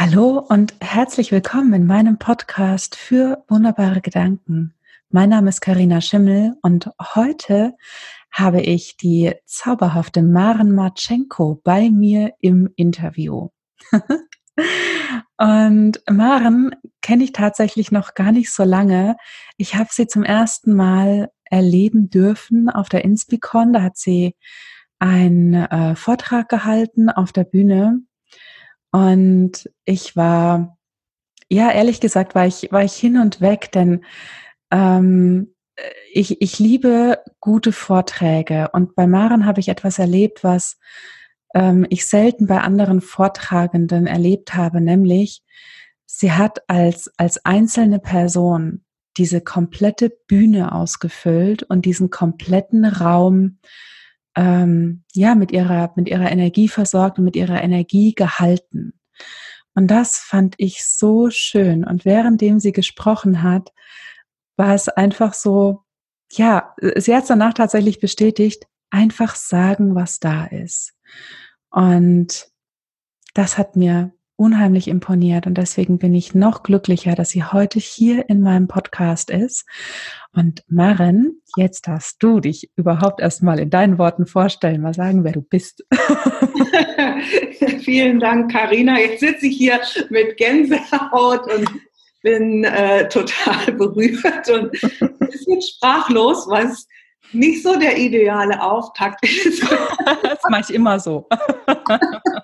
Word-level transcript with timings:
Hallo 0.00 0.38
und 0.38 0.74
herzlich 0.80 1.32
willkommen 1.32 1.72
in 1.72 1.84
meinem 1.84 2.20
Podcast 2.20 2.94
für 2.94 3.42
wunderbare 3.48 4.00
Gedanken. 4.00 4.72
Mein 5.10 5.28
Name 5.28 5.48
ist 5.48 5.60
Karina 5.60 6.00
Schimmel 6.00 6.54
und 6.62 6.88
heute 7.16 7.74
habe 8.30 8.60
ich 8.60 8.96
die 8.96 9.34
zauberhafte 9.44 10.22
Maren 10.22 10.72
Marchenko 10.72 11.60
bei 11.64 11.90
mir 11.90 12.32
im 12.38 12.70
Interview. 12.76 13.48
und 15.36 16.00
Maren 16.08 16.76
kenne 17.02 17.24
ich 17.24 17.32
tatsächlich 17.32 17.90
noch 17.90 18.14
gar 18.14 18.30
nicht 18.30 18.52
so 18.52 18.62
lange. 18.62 19.16
Ich 19.56 19.74
habe 19.74 19.88
sie 19.90 20.06
zum 20.06 20.22
ersten 20.22 20.74
Mal 20.74 21.28
erleben 21.42 22.08
dürfen 22.08 22.70
auf 22.70 22.88
der 22.88 23.04
Inspicon. 23.04 23.72
Da 23.72 23.82
hat 23.82 23.96
sie 23.96 24.36
einen 25.00 25.54
äh, 25.54 25.96
Vortrag 25.96 26.48
gehalten 26.48 27.10
auf 27.10 27.32
der 27.32 27.42
Bühne 27.42 28.02
und 28.92 29.70
ich 29.84 30.16
war, 30.16 30.78
ja, 31.48 31.70
ehrlich 31.70 32.00
gesagt, 32.00 32.34
war 32.34 32.46
ich, 32.46 32.68
war 32.70 32.82
ich 32.82 32.94
hin 32.94 33.18
und 33.18 33.40
weg, 33.40 33.72
denn 33.72 34.04
ähm, 34.70 35.54
ich, 36.12 36.40
ich 36.40 36.58
liebe 36.58 37.18
gute 37.40 37.72
Vorträge. 37.72 38.70
Und 38.72 38.94
bei 38.94 39.06
Maren 39.06 39.46
habe 39.46 39.60
ich 39.60 39.68
etwas 39.68 39.98
erlebt, 39.98 40.42
was 40.42 40.78
ähm, 41.54 41.86
ich 41.90 42.06
selten 42.06 42.46
bei 42.46 42.60
anderen 42.60 43.00
Vortragenden 43.00 44.06
erlebt 44.06 44.54
habe, 44.54 44.80
nämlich 44.80 45.42
sie 46.06 46.32
hat 46.32 46.68
als, 46.68 47.10
als 47.16 47.44
einzelne 47.44 47.98
Person 47.98 48.84
diese 49.16 49.40
komplette 49.40 50.10
Bühne 50.10 50.72
ausgefüllt 50.72 51.64
und 51.64 51.84
diesen 51.84 52.10
kompletten 52.10 52.84
Raum 52.84 53.58
ähm, 54.36 55.04
ja, 55.12 55.34
mit 55.34 55.52
ihrer, 55.52 55.92
mit 55.96 56.08
ihrer 56.08 56.30
Energie 56.30 56.68
versorgt 56.68 57.18
und 57.18 57.24
mit 57.24 57.36
ihrer 57.36 57.62
Energie 57.62 58.14
gehalten. 58.14 58.98
Und 59.74 59.88
das 59.88 60.16
fand 60.16 60.54
ich 60.58 60.84
so 60.84 61.30
schön. 61.30 61.84
Und 61.84 62.04
währenddem 62.04 62.58
sie 62.60 62.72
gesprochen 62.72 63.42
hat, 63.42 63.72
war 64.56 64.74
es 64.74 64.88
einfach 64.88 65.34
so, 65.34 65.82
ja, 66.32 66.74
sie 66.96 67.14
hat 67.14 67.22
es 67.22 67.28
danach 67.28 67.54
tatsächlich 67.54 68.00
bestätigt, 68.00 68.66
einfach 68.90 69.36
sagen, 69.36 69.94
was 69.94 70.18
da 70.18 70.46
ist. 70.46 70.94
Und 71.70 72.48
das 73.34 73.56
hat 73.56 73.76
mir 73.76 74.12
unheimlich 74.38 74.88
imponiert 74.88 75.46
und 75.46 75.58
deswegen 75.58 75.98
bin 75.98 76.14
ich 76.14 76.34
noch 76.34 76.62
glücklicher, 76.62 77.14
dass 77.14 77.30
sie 77.30 77.44
heute 77.44 77.78
hier 77.78 78.28
in 78.28 78.40
meinem 78.40 78.68
Podcast 78.68 79.30
ist. 79.30 79.66
Und 80.32 80.62
Maren, 80.68 81.42
jetzt 81.56 81.88
darfst 81.88 82.22
du 82.22 82.40
dich 82.40 82.70
überhaupt 82.76 83.20
erstmal 83.20 83.58
in 83.58 83.70
deinen 83.70 83.98
Worten 83.98 84.26
vorstellen, 84.26 84.80
mal 84.80 84.94
sagen, 84.94 85.24
wer 85.24 85.32
du 85.32 85.42
bist. 85.42 85.84
Vielen 87.80 88.20
Dank, 88.20 88.52
Karina. 88.52 88.98
Jetzt 88.98 89.20
sitze 89.20 89.46
ich 89.46 89.56
hier 89.56 89.80
mit 90.10 90.36
Gänsehaut 90.36 91.52
und 91.52 91.68
bin 92.22 92.64
äh, 92.64 93.08
total 93.08 93.72
berührt 93.78 94.48
und 94.50 94.72
ein 95.00 95.18
bisschen 95.18 95.62
sprachlos, 95.62 96.46
was 96.48 96.86
nicht 97.32 97.62
so 97.62 97.78
der 97.78 97.98
ideale 97.98 98.62
Auftakt 98.62 99.22
ist. 99.24 99.62
das 100.22 100.38
mache 100.48 100.62
ich 100.68 100.74
immer 100.74 100.98
so. 100.98 101.28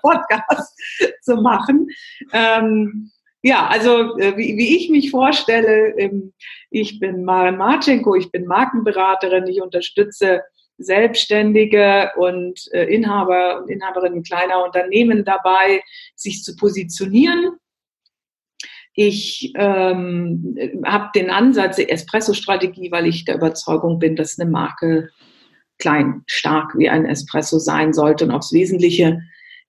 Podcast 0.05 0.77
zu 1.21 1.37
machen. 1.37 1.87
Ähm, 2.33 3.11
ja, 3.41 3.67
also 3.67 4.17
äh, 4.17 4.35
wie, 4.37 4.57
wie, 4.57 4.75
ich 4.77 4.89
mich 4.89 5.11
vorstelle, 5.11 5.97
ähm, 5.97 6.33
ich 6.71 6.99
bin 6.99 7.23
Maren 7.25 7.57
Marchenko, 7.57 8.15
ich 8.15 8.31
bin 8.31 8.45
Markenberaterin, 8.45 9.47
ich 9.47 9.61
unterstütze 9.61 10.41
Selbstständige 10.77 12.11
und 12.17 12.59
äh, 12.73 12.85
Inhaber 12.85 13.61
und 13.61 13.69
Inhaberinnen 13.69 14.23
kleiner 14.23 14.63
Unternehmen 14.63 15.23
dabei, 15.23 15.81
sich 16.15 16.43
zu 16.43 16.55
positionieren 16.55 17.57
ich 18.95 19.51
ähm, 19.55 20.57
habe 20.85 21.09
den 21.13 21.29
Ansatz 21.29 21.75
der 21.75 21.91
Espresso-Strategie, 21.91 22.91
weil 22.91 23.07
ich 23.07 23.25
der 23.25 23.35
Überzeugung 23.35 23.99
bin, 23.99 24.15
dass 24.15 24.39
eine 24.39 24.49
Marke 24.49 25.09
klein, 25.77 26.23
stark 26.27 26.77
wie 26.77 26.87
ein 26.87 27.05
Espresso 27.05 27.59
sein 27.59 27.93
sollte 27.93 28.23
und 28.23 28.31
aufs 28.31 28.53
Wesentliche 28.53 29.21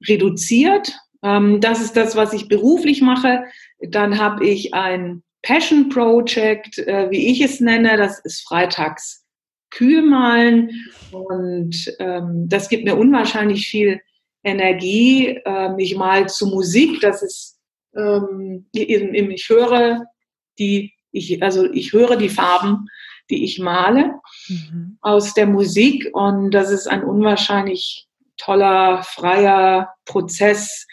reduziert. 0.06 0.92
Ähm, 1.22 1.60
das 1.60 1.80
ist 1.80 1.96
das, 1.96 2.16
was 2.16 2.32
ich 2.32 2.48
beruflich 2.48 3.02
mache. 3.02 3.44
Dann 3.80 4.18
habe 4.18 4.46
ich 4.46 4.74
ein 4.74 5.22
Passion 5.42 5.88
Project, 5.88 6.78
äh, 6.78 7.10
wie 7.10 7.28
ich 7.30 7.40
es 7.40 7.60
nenne. 7.60 7.96
Das 7.96 8.18
ist 8.20 8.46
freitags 8.46 9.24
Kühe 9.70 10.02
malen 10.02 10.70
und 11.10 11.74
ähm, 11.98 12.48
das 12.48 12.68
gibt 12.68 12.84
mir 12.84 12.96
unwahrscheinlich 12.96 13.66
viel 13.66 14.00
Energie. 14.44 15.40
Ähm, 15.44 15.78
ich 15.78 15.96
mal 15.96 16.28
zu 16.28 16.46
Musik, 16.46 17.00
das 17.00 17.22
ist 17.22 17.56
ähm, 17.96 18.66
ich 18.72 19.48
höre 19.48 20.04
die, 20.58 20.92
ich, 21.12 21.42
also 21.42 21.70
ich 21.72 21.92
höre 21.92 22.16
die 22.16 22.28
Farben, 22.28 22.88
die 23.30 23.44
ich 23.44 23.58
male 23.58 24.14
mhm. 24.48 24.98
aus 25.00 25.34
der 25.34 25.46
Musik 25.46 26.10
und 26.12 26.52
das 26.52 26.70
ist 26.70 26.86
ein 26.86 27.02
unwahrscheinlich 27.02 28.05
toller, 28.36 29.02
freier 29.02 29.94
Prozess 30.04 30.86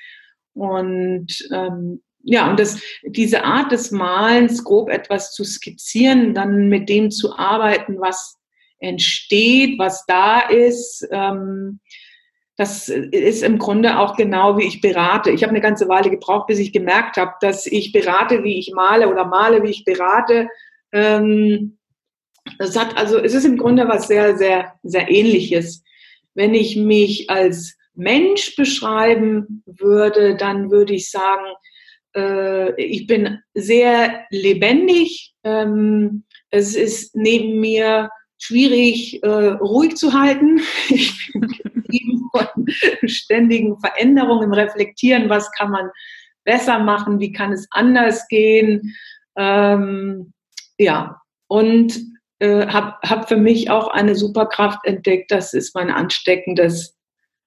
und 0.53 1.27
ähm, 1.51 2.01
ja, 2.25 2.49
und 2.49 2.57
das, 2.59 2.81
diese 3.03 3.43
Art 3.43 3.71
des 3.71 3.91
Malens, 3.91 4.63
grob 4.63 4.89
etwas 4.89 5.33
zu 5.33 5.43
skizzieren, 5.43 6.33
dann 6.33 6.69
mit 6.69 6.87
dem 6.87 7.11
zu 7.11 7.37
arbeiten, 7.37 7.99
was 7.99 8.37
entsteht, 8.79 9.77
was 9.77 10.05
da 10.05 10.39
ist, 10.41 11.05
ähm, 11.11 11.81
das 12.55 12.87
ist 12.87 13.43
im 13.43 13.57
Grunde 13.57 13.97
auch 13.97 14.15
genau 14.15 14.57
wie 14.57 14.65
ich 14.65 14.79
berate. 14.79 15.31
Ich 15.31 15.41
habe 15.41 15.49
eine 15.49 15.61
ganze 15.61 15.87
Weile 15.87 16.11
gebraucht, 16.11 16.47
bis 16.47 16.59
ich 16.59 16.71
gemerkt 16.71 17.17
habe, 17.17 17.33
dass 17.41 17.65
ich 17.65 17.91
berate, 17.91 18.43
wie 18.43 18.59
ich 18.59 18.71
male 18.75 19.09
oder 19.09 19.25
male, 19.25 19.63
wie 19.63 19.71
ich 19.71 19.85
berate. 19.85 20.47
Ähm, 20.91 21.79
das 22.59 22.77
hat 22.77 22.95
also, 22.95 23.17
es 23.17 23.33
ist 23.33 23.45
im 23.45 23.57
Grunde 23.57 23.87
was 23.87 24.07
sehr, 24.07 24.37
sehr, 24.37 24.73
sehr 24.83 25.09
ähnliches. 25.09 25.83
Wenn 26.33 26.53
ich 26.53 26.75
mich 26.75 27.29
als 27.29 27.75
Mensch 27.95 28.55
beschreiben 28.55 29.63
würde, 29.65 30.35
dann 30.35 30.71
würde 30.71 30.93
ich 30.93 31.11
sagen, 31.11 31.45
äh, 32.15 32.81
ich 32.81 33.07
bin 33.07 33.39
sehr 33.53 34.25
lebendig. 34.31 35.33
Ähm, 35.43 36.23
es 36.49 36.75
ist 36.75 37.15
neben 37.15 37.59
mir 37.59 38.09
schwierig, 38.37 39.23
äh, 39.23 39.27
ruhig 39.27 39.95
zu 39.95 40.13
halten. 40.13 40.61
Ich 40.89 41.31
bin 41.33 41.41
getrieben 41.47 42.29
von 42.31 42.65
ständigen 43.05 43.79
Veränderungen, 43.79 44.53
reflektieren, 44.53 45.29
was 45.29 45.51
kann 45.51 45.71
man 45.71 45.89
besser 46.43 46.79
machen, 46.79 47.19
wie 47.19 47.31
kann 47.31 47.53
es 47.53 47.67
anders 47.71 48.27
gehen. 48.27 48.95
Ähm, 49.37 50.33
ja, 50.77 51.21
und 51.47 51.99
äh, 52.43 52.67
habe 52.67 52.97
hab 53.07 53.29
für 53.29 53.37
mich 53.37 53.69
auch 53.69 53.87
eine 53.87 54.15
Superkraft 54.15 54.85
entdeckt, 54.85 55.31
das 55.31 55.53
ist 55.53 55.73
mein 55.75 55.89
ansteckendes 55.89 56.97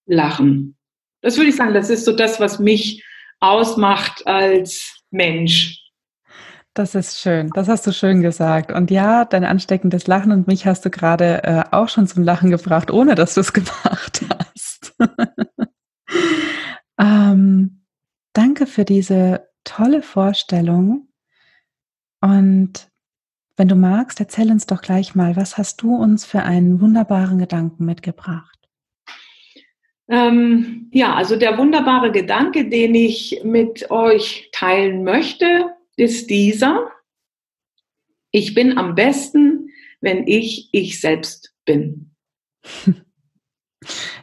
Lachen. 0.06 0.78
Das 1.20 1.36
würde 1.36 1.50
ich 1.50 1.56
sagen, 1.56 1.74
das 1.74 1.90
ist 1.90 2.06
so 2.06 2.12
das, 2.12 2.40
was 2.40 2.58
mich 2.58 3.04
ausmacht 3.40 4.26
als 4.26 5.02
Mensch. 5.10 5.82
Das 6.72 6.94
ist 6.94 7.20
schön. 7.20 7.50
Das 7.54 7.68
hast 7.68 7.86
du 7.86 7.92
schön 7.92 8.22
gesagt. 8.22 8.72
Und 8.72 8.90
ja, 8.90 9.26
dein 9.26 9.44
ansteckendes 9.44 10.06
Lachen 10.06 10.32
und 10.32 10.46
mich 10.46 10.66
hast 10.66 10.86
du 10.86 10.90
gerade 10.90 11.44
äh, 11.44 11.64
auch 11.72 11.90
schon 11.90 12.06
zum 12.06 12.22
Lachen 12.22 12.50
gebracht, 12.50 12.90
ohne 12.90 13.14
dass 13.14 13.34
du 13.34 13.40
es 13.40 13.52
gemacht 13.52 14.22
hast. 14.38 14.94
ähm, 16.98 17.84
danke 18.32 18.66
für 18.66 18.86
diese 18.86 19.46
tolle 19.64 20.00
Vorstellung. 20.00 21.08
Und 22.22 22.88
wenn 23.56 23.68
du 23.68 23.74
magst, 23.74 24.20
erzähl 24.20 24.50
uns 24.50 24.66
doch 24.66 24.82
gleich 24.82 25.14
mal, 25.14 25.36
was 25.36 25.56
hast 25.56 25.82
du 25.82 25.96
uns 25.96 26.24
für 26.24 26.42
einen 26.42 26.80
wunderbaren 26.80 27.38
Gedanken 27.38 27.84
mitgebracht? 27.84 28.56
Ähm, 30.08 30.88
ja, 30.92 31.14
also 31.14 31.36
der 31.36 31.58
wunderbare 31.58 32.12
Gedanke, 32.12 32.68
den 32.68 32.94
ich 32.94 33.40
mit 33.44 33.90
euch 33.90 34.50
teilen 34.52 35.02
möchte, 35.02 35.70
ist 35.96 36.30
dieser, 36.30 36.90
ich 38.30 38.54
bin 38.54 38.78
am 38.78 38.94
besten, 38.94 39.70
wenn 40.00 40.26
ich 40.26 40.68
ich 40.72 41.00
selbst 41.00 41.54
bin. 41.64 42.10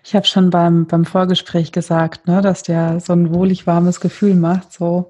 Ich 0.05 0.13
habe 0.13 0.27
schon 0.27 0.49
beim, 0.49 0.87
beim 0.87 1.05
Vorgespräch 1.05 1.71
gesagt, 1.71 2.27
ne, 2.27 2.41
dass 2.41 2.63
der 2.63 2.99
so 2.99 3.13
ein 3.13 3.33
wohlig 3.33 3.65
warmes 3.65 4.01
Gefühl 4.01 4.35
macht, 4.35 4.73
so 4.73 5.09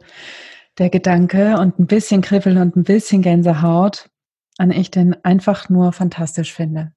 der 0.78 0.90
Gedanke 0.90 1.58
und 1.58 1.80
ein 1.80 1.88
bisschen 1.88 2.22
Kribbeln 2.22 2.58
und 2.58 2.76
ein 2.76 2.84
bisschen 2.84 3.24
Gänsehaut, 3.24 4.10
an 4.58 4.72
ich 4.72 4.92
den 4.92 5.16
einfach 5.24 5.70
nur 5.70 5.92
fantastisch 5.92 6.54
finde. 6.54 6.94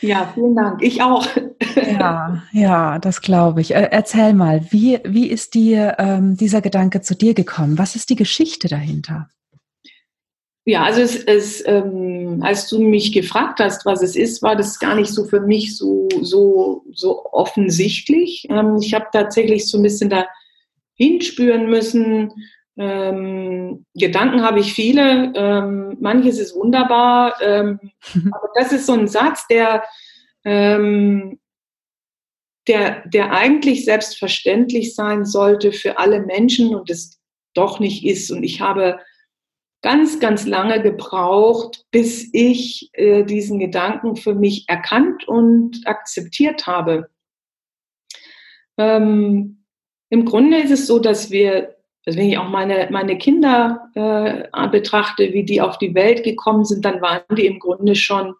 Ja, 0.00 0.30
vielen 0.34 0.54
Dank. 0.54 0.82
Ich 0.82 1.02
auch. 1.02 1.26
Ja, 1.74 2.42
ja, 2.52 2.98
das 3.00 3.22
glaube 3.22 3.60
ich. 3.60 3.72
Erzähl 3.72 4.34
mal, 4.34 4.64
wie, 4.70 5.00
wie 5.04 5.28
ist 5.28 5.54
dir 5.54 5.96
ähm, 5.98 6.36
dieser 6.36 6.60
Gedanke 6.60 7.00
zu 7.00 7.14
dir 7.14 7.34
gekommen? 7.34 7.76
Was 7.76 7.96
ist 7.96 8.08
die 8.08 8.16
Geschichte 8.16 8.68
dahinter? 8.68 9.28
Ja, 10.64 10.84
also 10.84 11.00
es, 11.00 11.16
es 11.24 11.66
ähm, 11.66 12.40
als 12.42 12.68
du 12.68 12.80
mich 12.80 13.12
gefragt 13.12 13.58
hast, 13.58 13.84
was 13.86 14.02
es 14.02 14.14
ist, 14.14 14.42
war 14.42 14.54
das 14.54 14.78
gar 14.78 14.94
nicht 14.94 15.10
so 15.10 15.24
für 15.24 15.40
mich 15.40 15.76
so, 15.76 16.08
so, 16.20 16.84
so 16.92 17.24
offensichtlich. 17.32 18.46
Ähm, 18.48 18.78
ich 18.80 18.94
habe 18.94 19.06
tatsächlich 19.12 19.66
so 19.68 19.78
ein 19.78 19.82
bisschen 19.82 20.12
hinspüren 20.94 21.68
müssen. 21.68 22.32
Ähm, 22.80 23.84
Gedanken 23.94 24.42
habe 24.42 24.60
ich 24.60 24.72
viele, 24.72 25.34
ähm, 25.36 25.98
manches 26.00 26.38
ist 26.38 26.54
wunderbar, 26.54 27.34
ähm, 27.42 27.78
aber 28.32 28.48
das 28.54 28.72
ist 28.72 28.86
so 28.86 28.94
ein 28.94 29.06
Satz, 29.06 29.46
der, 29.48 29.84
ähm, 30.46 31.38
der, 32.66 33.06
der 33.06 33.32
eigentlich 33.32 33.84
selbstverständlich 33.84 34.94
sein 34.94 35.26
sollte 35.26 35.72
für 35.72 35.98
alle 35.98 36.20
Menschen 36.20 36.74
und 36.74 36.88
es 36.88 37.20
doch 37.52 37.80
nicht 37.80 38.02
ist. 38.06 38.30
Und 38.30 38.44
ich 38.44 38.62
habe 38.62 38.98
ganz, 39.82 40.18
ganz 40.18 40.46
lange 40.46 40.80
gebraucht, 40.80 41.84
bis 41.90 42.30
ich 42.32 42.88
äh, 42.94 43.24
diesen 43.24 43.58
Gedanken 43.58 44.16
für 44.16 44.34
mich 44.34 44.64
erkannt 44.68 45.28
und 45.28 45.86
akzeptiert 45.86 46.66
habe. 46.66 47.10
Ähm, 48.78 49.64
Im 50.08 50.24
Grunde 50.24 50.62
ist 50.62 50.70
es 50.70 50.86
so, 50.86 50.98
dass 50.98 51.30
wir, 51.30 51.76
wenn 52.06 52.28
ich 52.28 52.38
auch 52.38 52.48
meine, 52.48 52.88
meine 52.90 53.18
Kinder 53.18 53.90
äh, 53.94 54.68
betrachte, 54.68 55.32
wie 55.32 55.44
die 55.44 55.60
auf 55.60 55.78
die 55.78 55.94
Welt 55.94 56.24
gekommen 56.24 56.64
sind, 56.64 56.84
dann 56.84 57.00
waren 57.00 57.22
die 57.36 57.46
im 57.46 57.58
Grunde 57.58 57.94
schon 57.94 58.34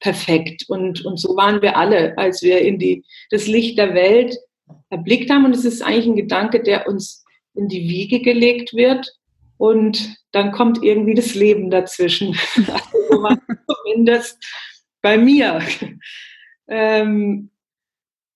perfekt. 0.00 0.64
Und, 0.68 1.04
und 1.04 1.18
so 1.18 1.36
waren 1.36 1.62
wir 1.62 1.76
alle, 1.76 2.16
als 2.18 2.42
wir 2.42 2.60
in 2.60 2.78
die, 2.78 3.04
das 3.30 3.46
Licht 3.46 3.78
der 3.78 3.94
Welt 3.94 4.36
erblickt 4.90 5.30
haben. 5.30 5.44
Und 5.44 5.54
es 5.54 5.64
ist 5.64 5.82
eigentlich 5.82 6.06
ein 6.06 6.16
Gedanke, 6.16 6.62
der 6.62 6.86
uns 6.86 7.24
in 7.54 7.68
die 7.68 7.88
Wiege 7.88 8.20
gelegt 8.20 8.74
wird 8.74 9.10
und 9.58 10.16
dann 10.32 10.50
kommt 10.50 10.82
irgendwie 10.82 11.14
das 11.14 11.34
Leben 11.34 11.70
dazwischen. 11.70 12.36
Also 13.12 13.38
zumindest 13.66 14.44
bei 15.00 15.16
mir. 15.16 15.60
Ähm, 16.68 17.50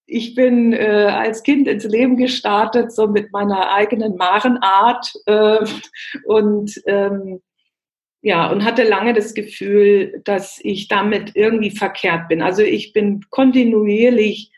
ich 0.07 0.35
bin 0.35 0.73
äh, 0.73 1.09
als 1.11 1.43
Kind 1.43 1.67
ins 1.67 1.85
Leben 1.85 2.17
gestartet, 2.17 2.93
so 2.93 3.09
mit 3.09 3.33
meiner 3.33 3.73
eigenen 3.73 4.17
Marenart 4.17 5.13
äh, 5.27 5.65
und 6.25 6.81
ähm, 6.87 7.41
ja, 8.23 8.51
und 8.51 8.65
hatte 8.65 8.83
lange 8.83 9.15
das 9.15 9.35
Gefühl, 9.35 10.21
dass 10.25 10.59
ich 10.63 10.89
damit 10.89 11.33
irgendwie 11.35 11.71
verkehrt 11.71 12.29
bin. 12.29 12.43
Also 12.43 12.63
ich 12.63 12.93
bin 12.93 13.25
kontinuierlich 13.31 14.51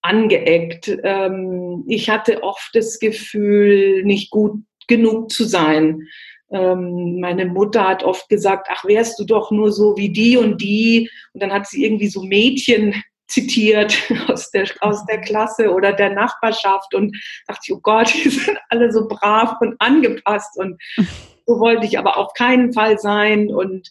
angeeckt. 0.00 0.98
Ähm, 1.04 1.84
ich 1.86 2.10
hatte 2.10 2.42
oft 2.42 2.70
das 2.74 2.98
Gefühl, 2.98 4.02
nicht 4.04 4.30
gut 4.30 4.64
genug 4.88 5.30
zu 5.30 5.44
sein. 5.44 6.08
Ähm, 6.50 7.20
meine 7.20 7.46
Mutter 7.46 7.88
hat 7.88 8.02
oft 8.02 8.28
gesagt, 8.28 8.68
ach, 8.70 8.84
wärst 8.84 9.18
du 9.18 9.24
doch 9.24 9.50
nur 9.50 9.72
so 9.72 9.96
wie 9.96 10.10
die 10.10 10.36
und 10.36 10.60
die. 10.60 11.08
Und 11.32 11.42
dann 11.42 11.52
hat 11.52 11.66
sie 11.66 11.84
irgendwie 11.84 12.08
so 12.08 12.22
Mädchen 12.22 13.02
zitiert 13.32 13.96
aus 14.28 14.50
der, 14.50 14.68
aus 14.80 15.04
der 15.06 15.20
Klasse 15.20 15.72
oder 15.72 15.92
der 15.92 16.10
Nachbarschaft 16.10 16.94
und 16.94 17.16
dachte 17.46 17.60
ich, 17.64 17.72
oh 17.72 17.80
Gott, 17.82 18.12
die 18.24 18.28
sind 18.28 18.58
alle 18.68 18.92
so 18.92 19.08
brav 19.08 19.56
und 19.60 19.74
angepasst 19.80 20.58
und 20.58 20.80
so 21.46 21.58
wollte 21.58 21.86
ich 21.86 21.98
aber 21.98 22.16
auf 22.16 22.32
keinen 22.34 22.72
Fall 22.72 22.98
sein 22.98 23.48
und 23.48 23.90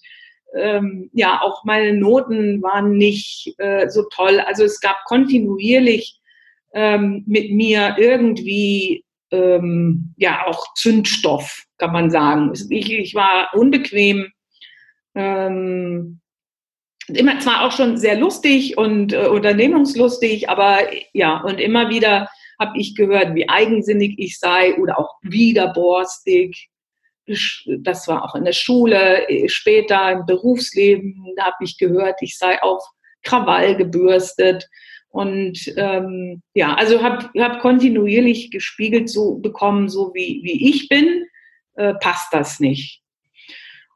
ähm, 0.53 1.09
ja, 1.13 1.41
auch 1.41 1.63
meine 1.63 1.93
Noten 1.93 2.61
waren 2.61 2.97
nicht 2.97 3.53
äh, 3.57 3.89
so 3.89 4.03
toll. 4.13 4.41
Also 4.41 4.65
es 4.65 4.81
gab 4.81 4.97
kontinuierlich 5.05 6.19
ähm, 6.73 7.23
mit 7.25 7.51
mir 7.51 7.95
irgendwie 7.97 9.05
ähm, 9.31 10.13
ja 10.17 10.45
auch 10.45 10.73
Zündstoff, 10.75 11.63
kann 11.77 11.93
man 11.93 12.11
sagen. 12.11 12.51
Ich, 12.69 12.91
ich 12.91 13.15
war 13.15 13.49
unbequem, 13.53 14.27
ähm, 15.15 16.20
immer 17.07 17.39
zwar 17.39 17.65
auch 17.65 17.71
schon 17.71 17.97
sehr 17.97 18.17
lustig 18.17 18.77
und 18.77 19.13
äh, 19.13 19.27
unternehmungslustig, 19.27 20.49
aber 20.49 20.79
ja, 21.13 21.41
und 21.41 21.59
immer 21.59 21.89
wieder 21.89 22.29
habe 22.59 22.77
ich 22.77 22.95
gehört, 22.95 23.35
wie 23.35 23.49
eigensinnig 23.49 24.15
ich 24.17 24.39
sei 24.39 24.75
oder 24.75 24.99
auch 24.99 25.15
widerborstig. 25.21 26.69
Das 27.79 28.07
war 28.07 28.23
auch 28.23 28.35
in 28.35 28.45
der 28.45 28.53
Schule, 28.53 29.27
äh, 29.29 29.49
später 29.49 30.11
im 30.11 30.25
Berufsleben, 30.25 31.33
da 31.35 31.45
habe 31.45 31.63
ich 31.63 31.77
gehört, 31.77 32.21
ich 32.21 32.37
sei 32.37 32.61
auf 32.61 32.83
Krawall 33.23 33.75
gebürstet. 33.75 34.67
Und 35.09 35.73
ähm, 35.75 36.41
ja, 36.53 36.73
also 36.75 37.01
habe 37.01 37.29
hab 37.37 37.59
kontinuierlich 37.59 38.49
gespiegelt 38.49 39.09
so 39.09 39.35
bekommen, 39.35 39.89
so 39.89 40.13
wie, 40.13 40.39
wie 40.43 40.69
ich 40.69 40.87
bin, 40.87 41.25
äh, 41.75 41.93
passt 41.95 42.33
das 42.33 42.59
nicht. 42.59 43.00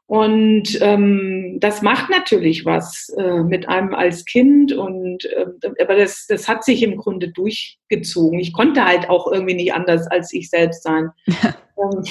Und 0.08 0.78
ähm, 0.82 1.58
das 1.58 1.82
macht 1.82 2.10
natürlich 2.10 2.64
was 2.64 3.08
äh, 3.18 3.42
mit 3.42 3.68
einem 3.68 3.92
als 3.92 4.24
Kind 4.24 4.72
und 4.72 5.24
äh, 5.24 5.46
aber 5.82 5.96
das, 5.96 6.26
das 6.28 6.46
hat 6.46 6.62
sich 6.62 6.84
im 6.84 6.96
Grunde 6.96 7.32
durchgezogen. 7.32 8.38
Ich 8.38 8.52
konnte 8.52 8.84
halt 8.84 9.10
auch 9.10 9.30
irgendwie 9.30 9.54
nicht 9.54 9.74
anders 9.74 10.06
als 10.06 10.32
ich 10.32 10.48
selbst 10.48 10.82
sein. 10.82 11.10
Ähm, 11.78 12.02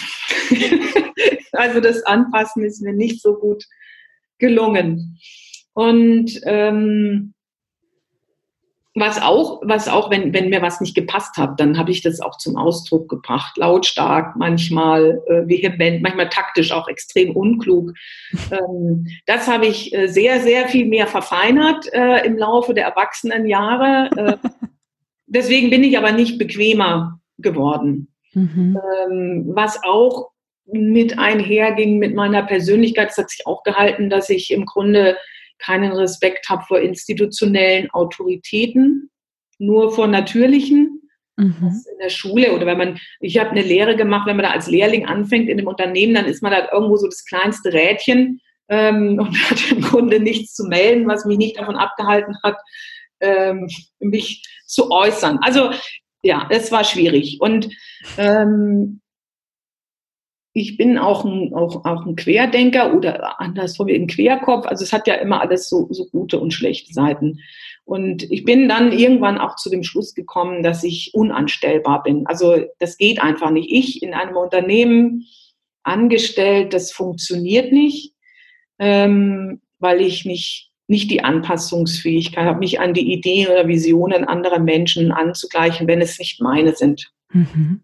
also 1.53 1.79
das 1.79 2.03
Anpassen 2.03 2.63
ist 2.63 2.83
mir 2.83 2.93
nicht 2.93 3.19
so 3.19 3.33
gut 3.33 3.65
gelungen. 4.37 5.17
Und 5.73 6.39
ähm, 6.43 7.33
was 8.97 9.21
auch, 9.21 9.61
was 9.61 9.89
auch, 9.89 10.09
wenn, 10.09 10.33
wenn 10.33 10.49
mir 10.49 10.61
was 10.61 10.79
nicht 10.79 10.95
gepasst 10.95 11.35
hat, 11.35 11.59
dann 11.59 11.77
habe 11.77 11.91
ich 11.91 12.01
das 12.01 12.21
auch 12.21 12.37
zum 12.37 12.55
Ausdruck 12.55 13.09
gebracht. 13.09 13.57
Lautstark, 13.57 14.37
manchmal 14.37 15.21
äh, 15.27 15.45
vehement, 15.47 16.01
manchmal 16.01 16.29
taktisch 16.29 16.71
auch 16.71 16.87
extrem 16.87 17.35
unklug. 17.35 17.93
Ähm, 18.51 19.07
das 19.25 19.47
habe 19.47 19.65
ich 19.65 19.93
äh, 19.93 20.07
sehr, 20.07 20.39
sehr 20.41 20.67
viel 20.67 20.85
mehr 20.85 21.07
verfeinert 21.07 21.91
äh, 21.93 22.25
im 22.25 22.37
Laufe 22.37 22.73
der 22.73 22.85
Erwachsenenjahre. 22.85 24.09
Äh, 24.43 24.49
deswegen 25.25 25.69
bin 25.69 25.83
ich 25.83 25.97
aber 25.97 26.11
nicht 26.11 26.37
bequemer 26.37 27.19
geworden. 27.37 28.13
Mhm. 28.33 28.77
Ähm, 29.09 29.43
was 29.47 29.83
auch 29.83 30.31
mit 30.65 31.17
einherging 31.17 31.97
mit 31.97 32.13
meiner 32.13 32.43
Persönlichkeit, 32.43 33.09
das 33.09 33.17
hat 33.17 33.29
sich 33.29 33.47
auch 33.47 33.63
gehalten, 33.63 34.09
dass 34.09 34.29
ich 34.29 34.51
im 34.51 34.65
Grunde 34.65 35.17
keinen 35.59 35.91
Respekt 35.91 36.49
habe 36.49 36.63
vor 36.67 36.79
institutionellen 36.79 37.89
Autoritäten, 37.91 39.09
nur 39.59 39.91
vor 39.91 40.07
natürlichen. 40.07 41.01
Mhm. 41.37 41.81
In 41.91 41.97
der 42.01 42.09
Schule 42.09 42.53
oder 42.53 42.65
wenn 42.65 42.77
man, 42.77 42.99
ich 43.19 43.37
habe 43.37 43.49
eine 43.49 43.61
Lehre 43.61 43.97
gemacht, 43.97 44.25
wenn 44.25 44.37
man 44.37 44.45
da 44.45 44.51
als 44.51 44.67
Lehrling 44.67 45.05
anfängt 45.05 45.49
in 45.49 45.57
einem 45.57 45.67
Unternehmen, 45.67 46.13
dann 46.13 46.25
ist 46.25 46.41
man 46.41 46.53
da 46.53 46.69
irgendwo 46.71 46.95
so 46.95 47.07
das 47.07 47.25
kleinste 47.25 47.73
Rädchen 47.73 48.39
ähm, 48.69 49.19
und 49.19 49.37
hat 49.49 49.71
im 49.71 49.81
Grunde 49.81 50.19
nichts 50.19 50.53
zu 50.55 50.65
melden, 50.65 51.07
was 51.07 51.25
mich 51.25 51.37
nicht 51.37 51.57
davon 51.57 51.75
abgehalten 51.75 52.37
hat, 52.41 52.57
ähm, 53.19 53.67
mich 53.99 54.43
zu 54.65 54.91
äußern. 54.91 55.39
Also 55.41 55.71
ja, 56.23 56.47
es 56.49 56.71
war 56.71 56.83
schwierig. 56.83 57.37
Und 57.39 57.69
ähm, 58.17 59.01
ich 60.57 60.77
bin 60.77 60.97
auch 60.97 61.25
ein, 61.25 61.53
auch, 61.53 61.83
auch 61.83 62.05
ein 62.05 62.15
Querdenker 62.15 62.95
oder 62.95 63.41
andersrum 63.41 63.89
ein 63.89 64.07
Querkopf. 64.07 64.65
Also 64.65 64.85
es 64.85 64.93
hat 64.93 65.05
ja 65.05 65.15
immer 65.15 65.41
alles 65.41 65.67
so, 65.67 65.89
so 65.91 66.05
gute 66.05 66.39
und 66.39 66.53
schlechte 66.53 66.93
Seiten. 66.93 67.41
Und 67.83 68.23
ich 68.31 68.45
bin 68.45 68.69
dann 68.69 68.93
irgendwann 68.93 69.37
auch 69.37 69.57
zu 69.57 69.69
dem 69.69 69.83
Schluss 69.83 70.15
gekommen, 70.15 70.63
dass 70.63 70.85
ich 70.85 71.11
unanstellbar 71.13 72.03
bin. 72.03 72.25
Also 72.25 72.55
das 72.79 72.97
geht 72.97 73.21
einfach 73.21 73.51
nicht. 73.51 73.69
Ich 73.69 74.01
in 74.01 74.13
einem 74.13 74.37
Unternehmen 74.37 75.25
angestellt, 75.83 76.73
das 76.73 76.93
funktioniert 76.93 77.73
nicht, 77.73 78.13
ähm, 78.79 79.59
weil 79.79 79.99
ich 79.99 80.23
nicht, 80.23 80.71
nicht 80.87 81.11
die 81.11 81.21
Anpassungsfähigkeit 81.21 82.45
habe, 82.45 82.59
mich 82.59 82.79
an 82.79 82.93
die 82.93 83.11
Ideen 83.11 83.49
oder 83.49 83.67
Visionen 83.67 84.23
anderer 84.23 84.59
Menschen 84.59 85.11
anzugleichen, 85.11 85.85
wenn 85.85 85.99
es 85.99 86.17
nicht 86.17 86.39
meine 86.39 86.73
sind. 86.75 87.11
Mhm. 87.33 87.81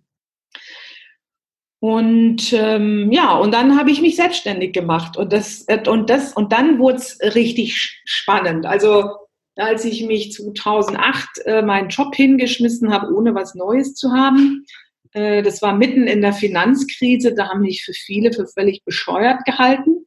Und 1.82 2.54
ähm, 2.54 3.12
ja, 3.12 3.36
und 3.36 3.52
dann 3.56 3.76
habe 3.76 3.90
ich 3.90 4.02
mich 4.02 4.16
selbstständig 4.16 4.72
gemacht 4.72 5.18
und 5.18 5.34
das 5.34 5.68
äh, 5.68 5.82
und 5.90 6.12
das 6.12 6.32
und 6.32 6.52
dann 6.52 6.78
wurde 6.78 6.98
es 6.98 7.18
richtig 7.34 8.04
spannend. 8.06 8.68
Also 8.68 9.10
als 9.56 9.84
ich 9.84 10.06
mich 10.06 10.32
2008 10.32 11.28
äh, 11.46 11.62
meinen 11.64 11.90
Job 11.90 12.14
hingeschmissen 12.14 12.94
habe, 12.94 13.12
ohne 13.12 13.34
was 13.34 13.56
Neues 13.56 13.96
zu 13.96 14.12
haben, 14.12 14.64
äh, 15.14 15.42
das 15.42 15.64
war 15.64 15.76
mitten 15.76 16.06
in 16.06 16.22
der 16.22 16.34
Finanzkrise, 16.34 17.34
da 17.34 17.50
haben 17.50 17.62
mich 17.62 17.84
für 17.84 17.94
viele 17.94 18.32
für 18.32 18.46
völlig 18.46 18.84
bescheuert 18.86 19.44
gehalten, 19.46 20.06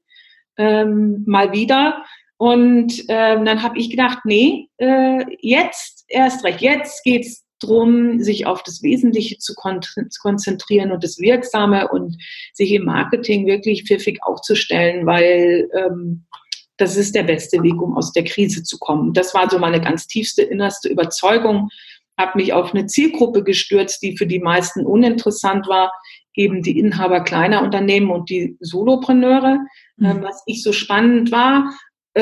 ähm, 0.57 1.25
mal 1.27 1.51
wieder. 1.51 2.05
Und 2.37 3.03
ähm, 3.09 3.45
dann 3.45 3.65
habe 3.65 3.79
ich 3.79 3.91
gedacht, 3.91 4.19
nee, 4.25 4.69
äh, 4.77 5.25
jetzt 5.41 6.05
erst 6.07 6.45
recht, 6.45 6.61
jetzt 6.61 7.03
geht's 7.03 7.44
drum, 7.61 8.21
sich 8.21 8.47
auf 8.47 8.63
das 8.63 8.83
Wesentliche 8.83 9.39
zu 9.39 9.55
konzentrieren 9.55 10.93
und 10.93 11.05
das 11.05 11.19
Wirksame 11.19 11.89
und 11.89 12.17
sich 12.53 12.73
im 12.73 12.85
Marketing 12.85 13.47
wirklich 13.47 13.85
pfiffig 13.85 14.19
aufzustellen, 14.23 15.07
weil 15.07 15.69
ähm, 15.75 16.27
das 16.77 16.97
ist 16.97 17.15
der 17.15 17.23
beste 17.23 17.63
Weg, 17.63 17.81
um 17.81 17.97
aus 17.97 18.13
der 18.13 18.25
Krise 18.25 18.63
zu 18.63 18.79
kommen. 18.79 19.13
Das 19.13 19.35
war 19.35 19.49
so 19.49 19.59
meine 19.59 19.81
ganz 19.81 20.07
tiefste, 20.07 20.43
innerste 20.43 20.89
Überzeugung. 20.89 21.69
Habe 22.19 22.39
mich 22.39 22.53
auf 22.53 22.75
eine 22.75 22.87
Zielgruppe 22.87 23.45
gestürzt, 23.45 24.03
die 24.03 24.17
für 24.17 24.27
die 24.27 24.41
meisten 24.41 24.85
uninteressant 24.85 25.69
war, 25.69 25.93
eben 26.35 26.63
die 26.63 26.79
Inhaber 26.79 27.23
kleiner 27.23 27.63
Unternehmen 27.63 28.11
und 28.11 28.29
die 28.29 28.57
Solopreneure. 28.61 29.59
Mhm. 29.97 30.07
Ähm, 30.07 30.23
was 30.23 30.43
ich 30.47 30.63
so 30.63 30.73
spannend 30.73 31.31
war, 31.31 31.73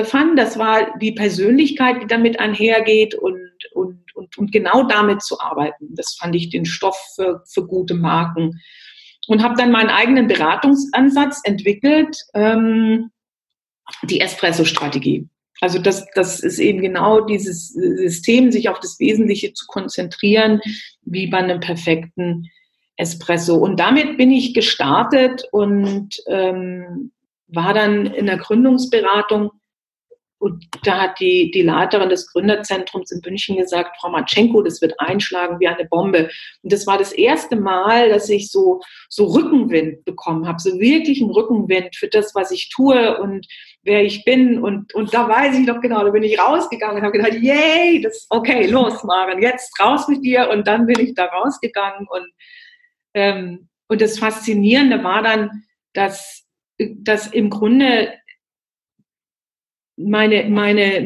fand, 0.04 0.38
das 0.38 0.58
war 0.58 0.98
die 0.98 1.12
Persönlichkeit, 1.12 2.02
die 2.02 2.06
damit 2.06 2.40
einhergeht 2.40 3.14
und 3.14 3.52
und, 3.74 4.14
und, 4.14 4.38
und 4.38 4.52
genau 4.52 4.84
damit 4.84 5.22
zu 5.22 5.40
arbeiten. 5.40 5.94
Das 5.94 6.14
fand 6.14 6.34
ich 6.34 6.50
den 6.50 6.64
Stoff 6.64 6.96
für, 7.14 7.42
für 7.46 7.66
gute 7.66 7.94
Marken. 7.94 8.60
Und 9.28 9.42
habe 9.42 9.54
dann 9.56 9.70
meinen 9.70 9.90
eigenen 9.90 10.26
Beratungsansatz 10.26 11.42
entwickelt, 11.44 12.24
ähm, 12.34 13.10
die 14.02 14.20
Espresso-Strategie. 14.20 15.28
Also 15.60 15.78
das, 15.78 16.06
das 16.14 16.40
ist 16.40 16.58
eben 16.58 16.80
genau 16.80 17.20
dieses 17.20 17.68
System, 17.68 18.50
sich 18.50 18.68
auf 18.68 18.80
das 18.80 18.98
Wesentliche 18.98 19.52
zu 19.52 19.66
konzentrieren, 19.68 20.60
wie 21.02 21.28
bei 21.28 21.38
einem 21.38 21.60
perfekten 21.60 22.50
Espresso. 22.96 23.54
Und 23.54 23.78
damit 23.78 24.16
bin 24.16 24.32
ich 24.32 24.54
gestartet 24.54 25.44
und 25.52 26.16
ähm, 26.26 27.12
war 27.46 27.74
dann 27.74 28.06
in 28.06 28.26
der 28.26 28.38
Gründungsberatung 28.38 29.52
und 30.42 30.66
da 30.82 31.02
hat 31.02 31.20
die, 31.20 31.52
die 31.52 31.62
Leiterin 31.62 32.08
des 32.08 32.26
Gründerzentrums 32.32 33.12
in 33.12 33.20
München 33.24 33.58
gesagt, 33.58 33.96
Frau 34.00 34.10
Matschenko, 34.10 34.60
das 34.62 34.82
wird 34.82 34.98
einschlagen 34.98 35.60
wie 35.60 35.68
eine 35.68 35.84
Bombe. 35.84 36.30
Und 36.62 36.72
das 36.72 36.84
war 36.84 36.98
das 36.98 37.12
erste 37.12 37.54
Mal, 37.54 38.08
dass 38.08 38.28
ich 38.28 38.50
so, 38.50 38.80
so 39.08 39.26
Rückenwind 39.26 40.04
bekommen 40.04 40.48
habe, 40.48 40.58
so 40.58 40.80
wirklich 40.80 41.22
einen 41.22 41.30
Rückenwind 41.30 41.94
für 41.94 42.08
das, 42.08 42.34
was 42.34 42.50
ich 42.50 42.70
tue 42.70 43.20
und 43.20 43.46
wer 43.84 44.02
ich 44.02 44.24
bin. 44.24 44.58
Und, 44.60 44.92
und 44.94 45.14
da 45.14 45.28
weiß 45.28 45.56
ich 45.56 45.64
noch 45.64 45.80
genau, 45.80 46.02
da 46.02 46.10
bin 46.10 46.24
ich 46.24 46.36
rausgegangen 46.36 46.96
und 46.96 47.02
habe 47.04 47.16
gedacht, 47.16 47.40
yay, 47.40 48.00
das 48.02 48.26
okay, 48.28 48.66
los, 48.66 49.04
Maren, 49.04 49.40
jetzt 49.40 49.78
raus 49.78 50.08
mit 50.08 50.24
dir. 50.24 50.50
Und 50.50 50.66
dann 50.66 50.86
bin 50.86 50.98
ich 50.98 51.14
da 51.14 51.26
rausgegangen. 51.26 52.08
Und, 52.10 52.28
ähm, 53.14 53.68
und 53.86 54.00
das 54.00 54.18
Faszinierende 54.18 55.04
war 55.04 55.22
dann, 55.22 55.62
dass, 55.92 56.44
dass 56.78 57.28
im 57.28 57.48
Grunde 57.48 58.12
meine, 60.04 60.48
meine, 60.48 61.00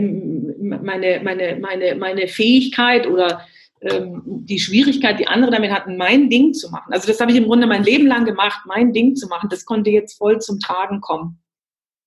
meine, 0.59 1.21
meine, 1.23 1.59
meine, 1.61 1.95
meine 1.95 2.29
Fähigkeit 2.29 3.07
oder 3.07 3.47
ähm, 3.83 4.23
die 4.25 4.59
Schwierigkeit, 4.59 5.19
die 5.19 5.27
andere 5.27 5.51
damit 5.51 5.71
hatten, 5.71 5.97
mein 5.97 6.31
Ding 6.31 6.55
zu 6.55 6.71
machen. 6.71 6.93
Also 6.93 7.07
das 7.09 7.21
habe 7.21 7.31
ich 7.31 7.37
im 7.37 7.45
Grunde 7.45 7.67
mein 7.67 7.85
Leben 7.85 8.07
lang 8.07 8.25
gemacht, 8.25 8.61
mein 8.67 8.93
Ding 8.93 9.17
zu 9.17 9.29
machen. 9.29 9.49
Das 9.51 9.65
konnte 9.65 9.91
jetzt 9.91 10.17
voll 10.17 10.41
zum 10.41 10.61
Tragen 10.61 11.01
kommen. 11.01 11.39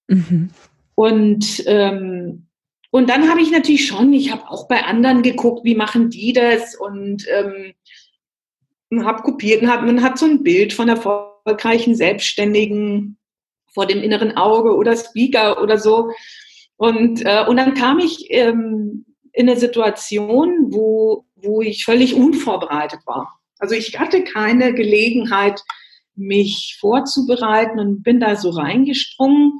Mhm. 0.07 0.49
Und, 0.95 1.63
ähm, 1.67 2.47
und 2.91 3.09
dann 3.09 3.29
habe 3.29 3.41
ich 3.41 3.51
natürlich 3.51 3.87
schon, 3.87 4.11
ich 4.13 4.31
habe 4.31 4.49
auch 4.49 4.67
bei 4.67 4.83
anderen 4.83 5.21
geguckt, 5.21 5.63
wie 5.63 5.75
machen 5.75 6.09
die 6.09 6.33
das 6.33 6.75
und 6.75 7.25
ähm, 7.29 7.73
habe 9.05 9.21
kopiert 9.21 9.61
und 9.61 9.69
hab, 9.69 9.83
man 9.83 10.01
hat 10.01 10.17
so 10.17 10.25
ein 10.25 10.43
Bild 10.43 10.73
von 10.73 10.89
erfolgreichen 10.89 11.95
Selbstständigen 11.95 13.17
vor 13.71 13.85
dem 13.85 14.01
inneren 14.01 14.35
Auge 14.35 14.75
oder 14.75 14.97
Speaker 14.97 15.61
oder 15.61 15.77
so. 15.77 16.11
Und, 16.79 17.25
äh, 17.25 17.43
und 17.45 17.57
dann 17.57 17.73
kam 17.73 17.99
ich 17.99 18.27
ähm, 18.29 19.05
in 19.33 19.49
eine 19.49 19.59
Situation, 19.59 20.71
wo, 20.71 21.25
wo 21.35 21.61
ich 21.61 21.83
völlig 21.83 22.15
unvorbereitet 22.15 23.01
war. 23.05 23.37
Also 23.59 23.75
ich 23.75 23.99
hatte 23.99 24.23
keine 24.23 24.73
Gelegenheit, 24.73 25.61
mich 26.15 26.77
vorzubereiten 26.79 27.79
und 27.79 28.01
bin 28.01 28.21
da 28.21 28.37
so 28.37 28.51
reingesprungen. 28.51 29.59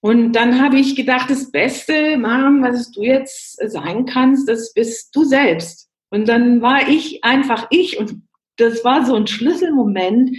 Und 0.00 0.32
dann 0.32 0.62
habe 0.62 0.78
ich 0.78 0.96
gedacht, 0.96 1.28
das 1.28 1.50
Beste, 1.50 2.16
Maren, 2.16 2.62
was 2.62 2.92
du 2.92 3.02
jetzt 3.02 3.60
sein 3.70 4.06
kannst, 4.06 4.48
das 4.48 4.72
bist 4.72 5.14
du 5.14 5.24
selbst. 5.24 5.90
Und 6.08 6.28
dann 6.28 6.62
war 6.62 6.88
ich 6.88 7.24
einfach 7.24 7.66
ich 7.68 7.98
und 7.98 8.22
das 8.56 8.84
war 8.84 9.04
so 9.04 9.14
ein 9.14 9.26
Schlüsselmoment, 9.26 10.34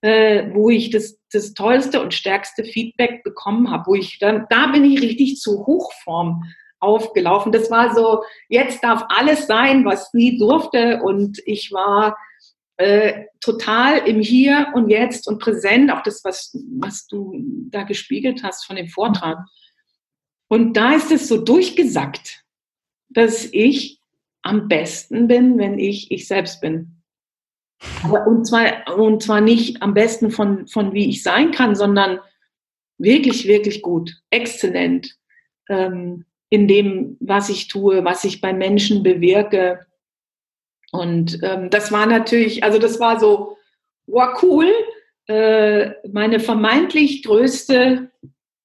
äh, 0.00 0.52
wo 0.52 0.68
ich 0.68 0.90
das, 0.90 1.17
das 1.32 1.54
tollste 1.54 2.00
und 2.02 2.14
stärkste 2.14 2.64
Feedback 2.64 3.22
bekommen 3.22 3.70
habe, 3.70 3.84
wo 3.86 3.94
ich 3.94 4.18
dann, 4.18 4.46
da 4.50 4.68
bin 4.68 4.84
ich 4.84 5.00
richtig 5.02 5.36
zur 5.36 5.66
Hochform 5.66 6.42
aufgelaufen. 6.80 7.52
Das 7.52 7.70
war 7.70 7.94
so, 7.94 8.22
jetzt 8.48 8.82
darf 8.82 9.04
alles 9.08 9.46
sein, 9.46 9.84
was 9.84 10.12
nie 10.14 10.38
durfte 10.38 11.02
und 11.02 11.40
ich 11.44 11.72
war 11.72 12.16
äh, 12.76 13.24
total 13.40 13.98
im 14.06 14.20
Hier 14.20 14.68
und 14.74 14.88
Jetzt 14.88 15.26
und 15.26 15.40
präsent, 15.40 15.92
auch 15.92 16.02
das, 16.02 16.22
was, 16.24 16.56
was 16.78 17.06
du 17.08 17.34
da 17.70 17.82
gespiegelt 17.82 18.42
hast 18.44 18.66
von 18.66 18.76
dem 18.76 18.88
Vortrag. 18.88 19.38
Und 20.48 20.76
da 20.76 20.94
ist 20.94 21.10
es 21.10 21.28
so 21.28 21.38
durchgesackt, 21.38 22.44
dass 23.08 23.46
ich 23.52 24.00
am 24.42 24.68
besten 24.68 25.26
bin, 25.26 25.58
wenn 25.58 25.78
ich 25.78 26.10
ich 26.10 26.28
selbst 26.28 26.60
bin. 26.60 26.97
Aber, 28.02 28.26
und, 28.26 28.44
zwar, 28.46 28.98
und 28.98 29.22
zwar 29.22 29.40
nicht 29.40 29.82
am 29.82 29.94
besten 29.94 30.30
von, 30.30 30.66
von 30.66 30.92
wie 30.92 31.08
ich 31.08 31.22
sein 31.22 31.52
kann, 31.52 31.74
sondern 31.74 32.20
wirklich, 32.98 33.46
wirklich 33.46 33.82
gut, 33.82 34.16
exzellent 34.30 35.16
ähm, 35.68 36.24
in 36.50 36.66
dem, 36.66 37.16
was 37.20 37.48
ich 37.48 37.68
tue, 37.68 38.04
was 38.04 38.24
ich 38.24 38.40
bei 38.40 38.52
Menschen 38.52 39.02
bewirke. 39.02 39.86
Und 40.90 41.38
ähm, 41.42 41.70
das 41.70 41.92
war 41.92 42.06
natürlich, 42.06 42.64
also 42.64 42.78
das 42.78 42.98
war 42.98 43.20
so, 43.20 43.56
wow, 44.06 44.42
cool. 44.42 44.72
Äh, 45.26 45.90
meine 46.10 46.40
vermeintlich 46.40 47.22
größte 47.22 48.10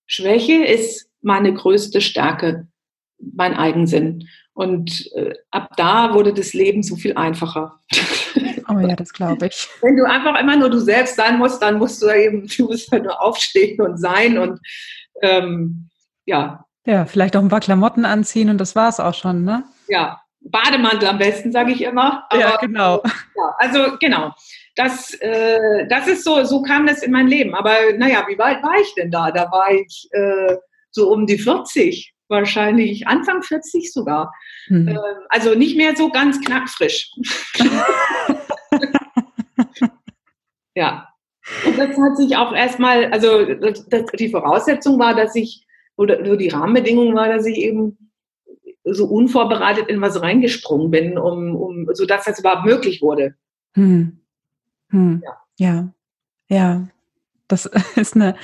Schwäche 0.06 0.64
ist 0.64 1.10
meine 1.22 1.54
größte 1.54 2.02
Stärke, 2.02 2.68
mein 3.18 3.54
Eigensinn. 3.54 4.28
Und 4.54 5.12
äh, 5.16 5.34
ab 5.52 5.72
da 5.78 6.14
wurde 6.14 6.34
das 6.34 6.54
Leben 6.54 6.84
so 6.84 6.96
viel 6.96 7.16
einfacher. 7.16 7.80
Oh 8.68 8.80
ja, 8.80 8.96
das 8.96 9.14
glaube 9.14 9.48
ich. 9.48 9.68
Wenn 9.82 9.98
du 9.98 10.06
einfach 10.06 10.40
immer 10.40 10.56
nur 10.56 10.70
du 10.70 10.80
selbst 10.80 11.16
sein 11.16 11.38
musst, 11.38 11.62
dann 11.62 11.78
musst 11.78 12.02
du 12.02 12.10
eben, 12.10 12.48
du 12.58 12.66
musst 12.66 12.92
halt 12.92 13.04
nur 13.04 13.22
aufstehen 13.22 13.82
und 13.82 13.98
sein 13.98 14.38
und 14.38 14.60
ähm, 15.22 15.90
ja. 16.26 16.66
Ja, 16.86 17.06
vielleicht 17.06 17.36
auch 17.36 17.42
ein 17.42 17.50
paar 17.50 17.60
Klamotten 17.60 18.06
anziehen 18.06 18.50
und 18.50 18.58
das 18.58 18.76
war 18.76 18.90
es 18.90 19.00
auch 19.00 19.14
schon, 19.14 19.44
ne? 19.44 19.64
Ja, 19.88 20.20
Bademantel 20.44 21.08
am 21.08 21.18
besten, 21.18 21.52
sage 21.52 21.72
ich 21.72 21.82
immer. 21.82 22.26
Aber, 22.30 22.40
ja, 22.40 22.58
genau. 22.58 23.02
Ja, 23.36 23.56
also 23.58 23.98
genau. 24.00 24.32
Das, 24.76 25.14
äh, 25.16 25.88
das 25.88 26.08
ist 26.08 26.24
so, 26.24 26.44
so 26.44 26.62
kam 26.62 26.86
das 26.86 27.04
in 27.04 27.12
mein 27.12 27.28
Leben. 27.28 27.56
Aber 27.56 27.74
naja, 27.98 28.26
wie 28.28 28.38
weit 28.38 28.62
war 28.64 28.80
ich 28.80 28.94
denn 28.96 29.12
da? 29.12 29.32
Da 29.32 29.52
war 29.52 29.72
ich 29.72 30.08
äh, 30.12 30.56
so 30.92 31.12
um 31.12 31.26
die 31.26 31.38
40, 31.38 32.14
wahrscheinlich 32.28 33.08
Anfang 33.08 33.42
40 33.42 33.92
sogar. 33.92 34.34
Hm. 34.68 34.88
Äh, 34.88 34.98
also 35.30 35.56
nicht 35.56 35.78
mehr 35.78 35.96
so 35.96 36.10
ganz 36.10 36.40
knackfrisch. 36.42 37.12
Ja. 40.76 41.08
Und 41.66 41.78
das 41.78 41.98
hat 41.98 42.18
sich 42.18 42.38
auch 42.38 42.54
erstmal, 42.54 43.12
also 43.12 43.46
das, 43.56 43.86
die 44.18 44.30
Voraussetzung 44.30 44.98
war, 44.98 45.14
dass 45.14 45.36
ich, 45.36 45.66
oder 45.98 46.26
so 46.26 46.36
die 46.36 46.50
Rahmenbedingung 46.50 47.14
war, 47.16 47.28
dass 47.28 47.46
ich 47.46 47.58
eben 47.58 47.98
so 48.86 49.06
unvorbereitet 49.06 49.88
in 49.88 50.02
was 50.02 50.22
reingesprungen 50.22 50.92
bin, 50.92 51.18
um, 51.18 51.56
um 51.56 51.88
sodass 51.94 52.26
das 52.26 52.40
überhaupt 52.40 52.66
möglich 52.66 53.02
wurde. 53.02 53.36
Hm. 53.76 54.20
Hm. 54.90 55.24
Ja. 55.24 55.38
ja, 55.58 55.94
ja. 56.50 56.88
Das 57.48 57.66
ist 57.96 58.16
eine, 58.16 58.36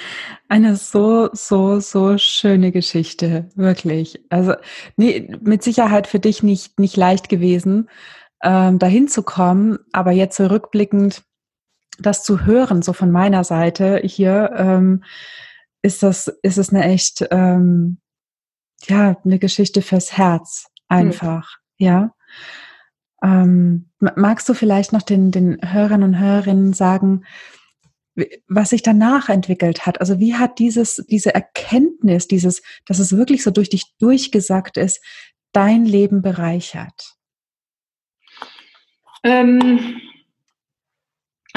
eine 0.50 0.76
so, 0.76 1.30
so, 1.34 1.80
so 1.80 2.18
schöne 2.18 2.72
Geschichte, 2.72 3.50
wirklich. 3.56 4.22
Also 4.30 4.54
nee, 4.98 5.30
mit 5.42 5.64
Sicherheit 5.64 6.08
für 6.08 6.20
dich 6.20 6.44
nicht, 6.44 6.80
nicht 6.80 6.98
leicht 6.98 7.30
gewesen, 7.30 7.90
ähm, 8.44 8.80
dahin 8.80 9.08
zu 9.08 9.24
kommen, 9.24 9.80
aber 9.92 10.12
jetzt 10.12 10.38
so 10.38 10.46
rückblickend 10.46 11.24
das 12.02 12.24
zu 12.24 12.46
hören, 12.46 12.82
so 12.82 12.94
von 12.94 13.12
meiner 13.12 13.44
Seite 13.44 14.02
hier, 14.04 14.52
ähm, 14.56 15.04
ist 15.82 16.04
das, 16.04 16.28
ist 16.44 16.58
es 16.58 16.70
eine 16.70 16.84
echt, 16.86 17.26
ähm, 17.32 18.00
ja, 18.88 19.18
eine 19.24 19.40
Geschichte 19.40 19.82
fürs 19.82 20.18
Herz 20.18 20.66
einfach, 20.88 21.58
mhm. 21.78 21.86
ja. 21.86 22.12
Ähm, 23.22 23.90
magst 24.00 24.48
du 24.48 24.54
vielleicht 24.54 24.94
noch 24.94 25.02
den, 25.02 25.32
den 25.32 25.60
Hörern 25.62 26.04
und 26.04 26.20
Hörerinnen 26.20 26.74
sagen, 26.74 27.26
was 28.48 28.70
sich 28.70 28.82
danach 28.82 29.30
entwickelt 29.30 29.86
hat. 29.86 30.00
Also 30.02 30.20
wie 30.20 30.36
hat 30.36 30.60
dieses, 30.60 31.04
diese 31.10 31.34
Erkenntnis, 31.34 32.28
dieses, 32.28 32.62
dass 32.86 33.00
es 33.00 33.16
wirklich 33.16 33.44
so 33.44 33.52
durch 33.52 33.70
dich 33.70 33.86
durchgesagt 34.00 34.78
ist, 34.78 35.04
dein 35.52 35.86
Leben 35.86 36.22
bereichert? 36.22 37.16
Ähm, 39.24 40.00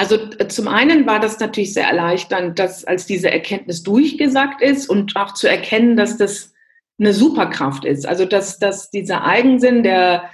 also 0.02 0.16
äh, 0.16 0.48
zum 0.48 0.66
einen 0.66 1.06
war 1.06 1.20
das 1.20 1.38
natürlich 1.38 1.74
sehr 1.74 1.86
erleichternd, 1.86 2.58
dass 2.58 2.84
als 2.84 3.06
diese 3.06 3.30
Erkenntnis 3.30 3.84
durchgesagt 3.84 4.60
ist 4.60 4.88
und 4.90 5.14
auch 5.14 5.32
zu 5.32 5.48
erkennen, 5.48 5.96
dass 5.96 6.16
das 6.16 6.52
eine 6.98 7.12
Superkraft 7.12 7.84
ist. 7.84 8.04
Also 8.04 8.24
dass, 8.24 8.58
dass 8.58 8.90
dieser 8.90 9.22
Eigensinn, 9.22 9.84
der 9.84 10.28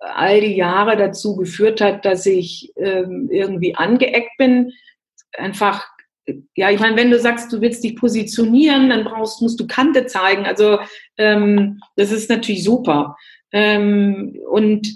all 0.00 0.40
die 0.40 0.56
Jahre 0.56 0.96
dazu 0.96 1.36
geführt 1.36 1.82
hat, 1.82 2.06
dass 2.06 2.24
ich 2.24 2.72
ähm, 2.76 3.28
irgendwie 3.30 3.74
angeeckt 3.74 4.38
bin, 4.38 4.72
einfach, 5.36 5.86
ja, 6.56 6.70
ich 6.70 6.80
meine, 6.80 6.96
wenn 6.96 7.10
du 7.10 7.18
sagst, 7.18 7.52
du 7.52 7.60
willst 7.60 7.84
dich 7.84 7.96
positionieren, 7.96 8.88
dann 8.88 9.04
brauchst, 9.04 9.42
musst 9.42 9.60
du 9.60 9.66
Kante 9.66 10.06
zeigen. 10.06 10.46
Also 10.46 10.78
ähm, 11.18 11.78
das 11.96 12.10
ist 12.10 12.30
natürlich 12.30 12.64
super. 12.64 13.18
Ähm, 13.52 14.40
und 14.50 14.88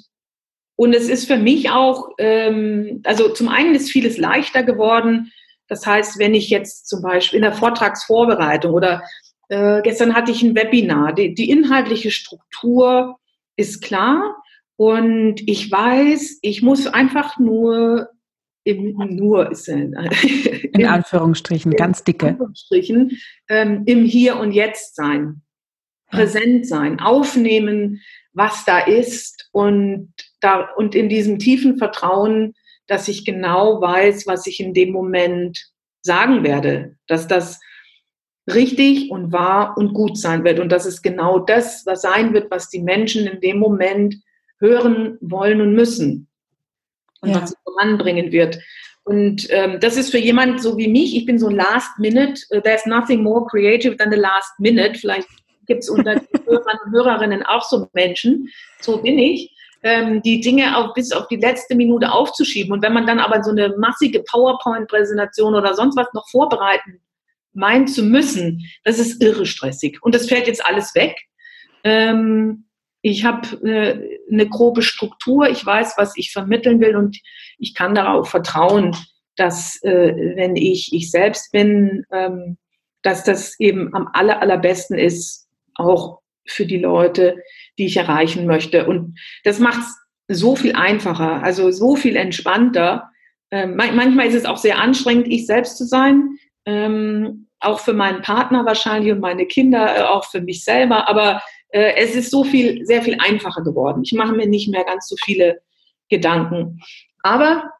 und 0.77 0.95
es 0.95 1.09
ist 1.09 1.27
für 1.27 1.37
mich 1.37 1.71
auch, 1.71 2.11
ähm, 2.19 3.01
also 3.05 3.29
zum 3.29 3.49
einen 3.49 3.75
ist 3.75 3.91
vieles 3.91 4.19
leichter 4.19 4.63
geworden. 4.63 5.31
Das 5.69 5.87
heißt, 5.87 6.19
wenn 6.19 6.35
ich 6.35 6.51
jetzt 6.51 6.89
zum 6.89 7.03
Beispiel 7.03 7.39
in 7.39 7.43
der 7.43 7.53
Vortragsvorbereitung 7.53 8.73
oder 8.73 9.03
äh, 9.49 9.83
gestern 9.83 10.15
hatte 10.15 10.33
ich 10.33 10.43
ein 10.43 10.55
Webinar, 10.55 11.15
die, 11.15 11.35
die 11.35 11.51
inhaltliche 11.51 12.11
Struktur 12.11 13.17
ist 13.57 13.83
klar 13.83 14.37
Und 14.77 15.49
ich 15.49 15.71
weiß, 15.71 16.39
ich 16.43 16.63
muss 16.63 16.87
einfach 16.87 17.39
nur 17.39 18.09
im 18.65 18.97
nur 19.11 19.51
ist 19.51 19.69
in, 19.69 19.93
in 20.73 20.87
Anführungsstrichen 20.87 21.73
im, 21.73 21.77
ganz 21.77 22.03
dicke. 22.03 22.29
Anführungsstrichen, 22.29 23.19
ähm, 23.49 23.83
im 23.87 24.05
Hier 24.05 24.39
und 24.39 24.53
Jetzt 24.53 24.97
sein, 24.97 25.43
präsent 26.11 26.67
sein, 26.67 26.99
aufnehmen, 26.99 28.01
was 28.33 28.65
da 28.65 28.81
ist 28.81 29.49
und 29.53 30.13
da 30.45 30.69
und 30.77 30.95
in 30.95 31.09
diesem 31.09 31.39
tiefen 31.39 31.79
Vertrauen, 31.79 32.55
dass 32.87 33.09
ich 33.09 33.25
genau 33.25 33.81
weiß, 33.81 34.27
was 34.27 34.47
ich 34.47 34.61
in 34.61 34.75
dem 34.75 34.93
Moment 34.93 35.59
sagen 36.03 36.45
werde, 36.45 36.97
dass 37.07 37.27
das 37.27 37.61
richtig 38.53 39.11
und 39.11 39.33
wahr 39.33 39.75
und 39.79 39.95
gut 39.95 40.19
sein 40.19 40.45
wird 40.45 40.61
und 40.61 40.71
dass 40.71 40.85
es 40.85 41.01
genau 41.01 41.39
das, 41.39 41.87
was 41.87 42.03
sein 42.03 42.35
wird, 42.35 42.51
was 42.51 42.69
die 42.69 42.83
Menschen 42.83 43.27
in 43.27 43.41
dem 43.41 43.59
Moment 43.59 44.17
hören 44.61 45.17
wollen 45.21 45.61
und 45.63 45.75
müssen 45.75 46.29
und 47.23 47.31
ja. 47.31 47.41
was 47.41 47.51
sie 47.51 47.57
voranbringen 47.65 48.33
wird. 48.33 48.59
Und 49.05 49.47
ähm, 49.51 49.81
das 49.81 49.97
ist 49.97 50.11
für 50.11 50.19
jemand 50.19 50.63
so 50.63 50.77
wie 50.77 50.89
mich, 50.89 51.17
ich 51.17 51.27
bin 51.27 51.39
so 51.39 51.49
last 51.49 51.99
minute, 51.99 52.43
uh, 52.55 52.61
there's 52.61 52.87
nothing 52.87 53.23
more 53.23 53.47
creative 53.47 53.97
than 53.97 54.11
the 54.11 54.19
last 54.19 54.51
minute. 54.59 54.99
Vielleicht 54.99 55.29
gibt 55.67 55.83
es 55.83 55.91
unter 55.91 56.17
den 56.17 56.27
Hörern 56.47 56.79
und 56.87 56.93
Hörerinnen 56.93 57.43
auch 57.45 57.63
so 57.63 57.87
Menschen, 57.93 58.51
so 58.81 59.03
bin 59.03 59.19
ich, 59.19 59.54
ähm, 59.85 60.23
die 60.23 60.41
Dinge 60.41 60.77
auch 60.77 60.95
bis 60.95 61.13
auf 61.13 61.29
die 61.29 61.37
letzte 61.37 61.77
Minute 61.77 62.11
aufzuschieben. 62.11 62.73
Und 62.73 62.83
wenn 62.83 62.95
man 62.95 63.07
dann 63.07 63.21
aber 63.21 63.45
so 63.45 63.51
eine 63.51 63.77
massige 63.77 64.23
PowerPoint-Präsentation 64.23 65.55
oder 65.55 65.75
sonst 65.75 65.97
was 65.97 66.09
noch 66.15 66.29
vorbereiten 66.31 67.01
meint 67.53 67.91
zu 67.91 68.03
müssen, 68.03 68.65
das 68.83 68.99
ist 68.99 69.23
irre 69.23 69.47
stressig. 69.47 70.03
Und 70.03 70.15
das 70.15 70.27
fällt 70.27 70.49
jetzt 70.49 70.65
alles 70.65 70.95
weg. 70.95 71.15
Ähm, 71.85 72.65
ich 73.03 73.27
habe 73.27 73.47
äh, 73.69 74.19
eine 74.33 74.49
grobe 74.49 74.81
Struktur, 74.81 75.49
ich 75.51 75.65
weiß, 75.65 75.95
was 75.99 76.17
ich 76.17 76.33
vermitteln 76.33 76.81
will 76.81 76.97
und 76.97 77.19
ich 77.59 77.75
kann 77.75 77.95
darauf 77.95 78.31
vertrauen, 78.31 78.97
dass 79.37 79.81
äh, 79.83 80.15
wenn 80.37 80.57
ich 80.57 80.95
ich 80.95 81.11
selbst 81.11 81.53
bin, 81.53 82.07
ähm, 82.11 82.57
dass 83.03 83.23
das 83.23 83.61
eben 83.61 83.95
am 83.95 84.09
aller, 84.15 84.41
allerbesten 84.41 84.99
ist, 84.99 85.47
auch 85.75 86.21
für 86.47 86.65
die 86.65 86.79
Leute, 86.79 87.37
die 87.79 87.87
ich 87.87 87.97
erreichen 87.97 88.47
möchte. 88.47 88.87
Und 88.87 89.19
das 89.45 89.59
macht 89.59 89.81
es 89.81 90.39
so 90.41 90.57
viel 90.57 90.75
einfacher, 90.75 91.43
also 91.43 91.71
so 91.71 91.97
viel 91.97 92.17
entspannter. 92.17 93.11
Ähm, 93.51 93.77
manchmal 93.77 94.27
ist 94.27 94.35
es 94.35 94.45
auch 94.45 94.57
sehr 94.57 94.79
anstrengend, 94.79 95.29
ich 95.29 95.47
selbst 95.47 95.77
zu 95.77 95.85
sein, 95.85 96.39
ähm, 96.67 97.49
auch 97.61 97.81
für 97.81 97.93
meinen 97.93 98.23
Partner 98.23 98.65
wahrscheinlich 98.65 99.13
und 99.13 99.21
meine 99.21 99.47
Kinder, 99.47 99.97
äh, 99.97 100.03
auch 100.03 100.25
für 100.25 100.41
mich 100.41 100.65
selber. 100.65 101.09
Aber 101.09 101.43
äh, 101.69 101.95
es 101.97 102.15
ist 102.15 102.31
so 102.31 102.45
viel, 102.45 102.85
sehr 102.87 103.03
viel 103.03 103.17
einfacher 103.19 103.63
geworden. 103.63 104.03
Ich 104.05 104.13
mache 104.13 104.35
mir 104.35 104.47
nicht 104.47 104.69
mehr 104.69 104.85
ganz 104.85 105.09
so 105.09 105.17
viele 105.25 105.61
Gedanken. 106.09 106.81
Aber 107.23 107.71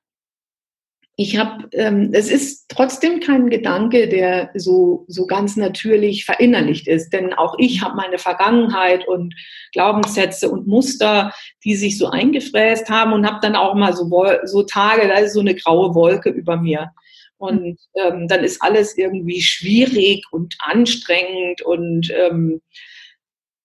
ich 1.17 1.37
habe, 1.37 1.69
ähm, 1.73 2.11
es 2.13 2.29
ist 2.29 2.69
trotzdem 2.69 3.21
kein 3.21 3.49
Gedanke, 3.49 4.09
der 4.09 4.51
so, 4.55 5.05
so 5.07 5.27
ganz 5.27 5.55
natürlich 5.57 6.25
verinnerlicht 6.25 6.89
ist. 6.89 7.11
Denn 7.11 7.33
auch 7.33 7.55
ich 7.59 7.83
habe 7.83 7.95
meine 7.95 8.19
Vergangenheit 8.19 9.07
und 9.07 9.33
Glaubenssätze 9.73 10.51
und 10.51 10.67
Muster, 10.67 11.33
die 11.63 11.77
sich 11.77 11.99
so 11.99 12.09
eingefräst 12.09 12.91
haben 12.91 13.13
und 13.13 13.27
habe 13.27 13.39
dann 13.43 13.55
auch 13.55 13.75
mal 13.75 13.95
so, 13.95 14.11
so 14.45 14.65
Tage, 14.65 15.07
da 15.07 15.19
ist 15.19 15.35
so 15.35 15.41
eine 15.41 15.55
graue 15.55 15.95
Wolke 15.95 16.31
über 16.31 16.57
mir. 16.57 16.91
Und 17.37 17.79
ähm, 17.95 18.27
dann 18.27 18.43
ist 18.43 18.61
alles 18.61 18.97
irgendwie 18.97 19.41
schwierig 19.41 20.25
und 20.33 20.57
anstrengend 20.61 21.63
und 21.63 22.11
ähm, 22.11 22.61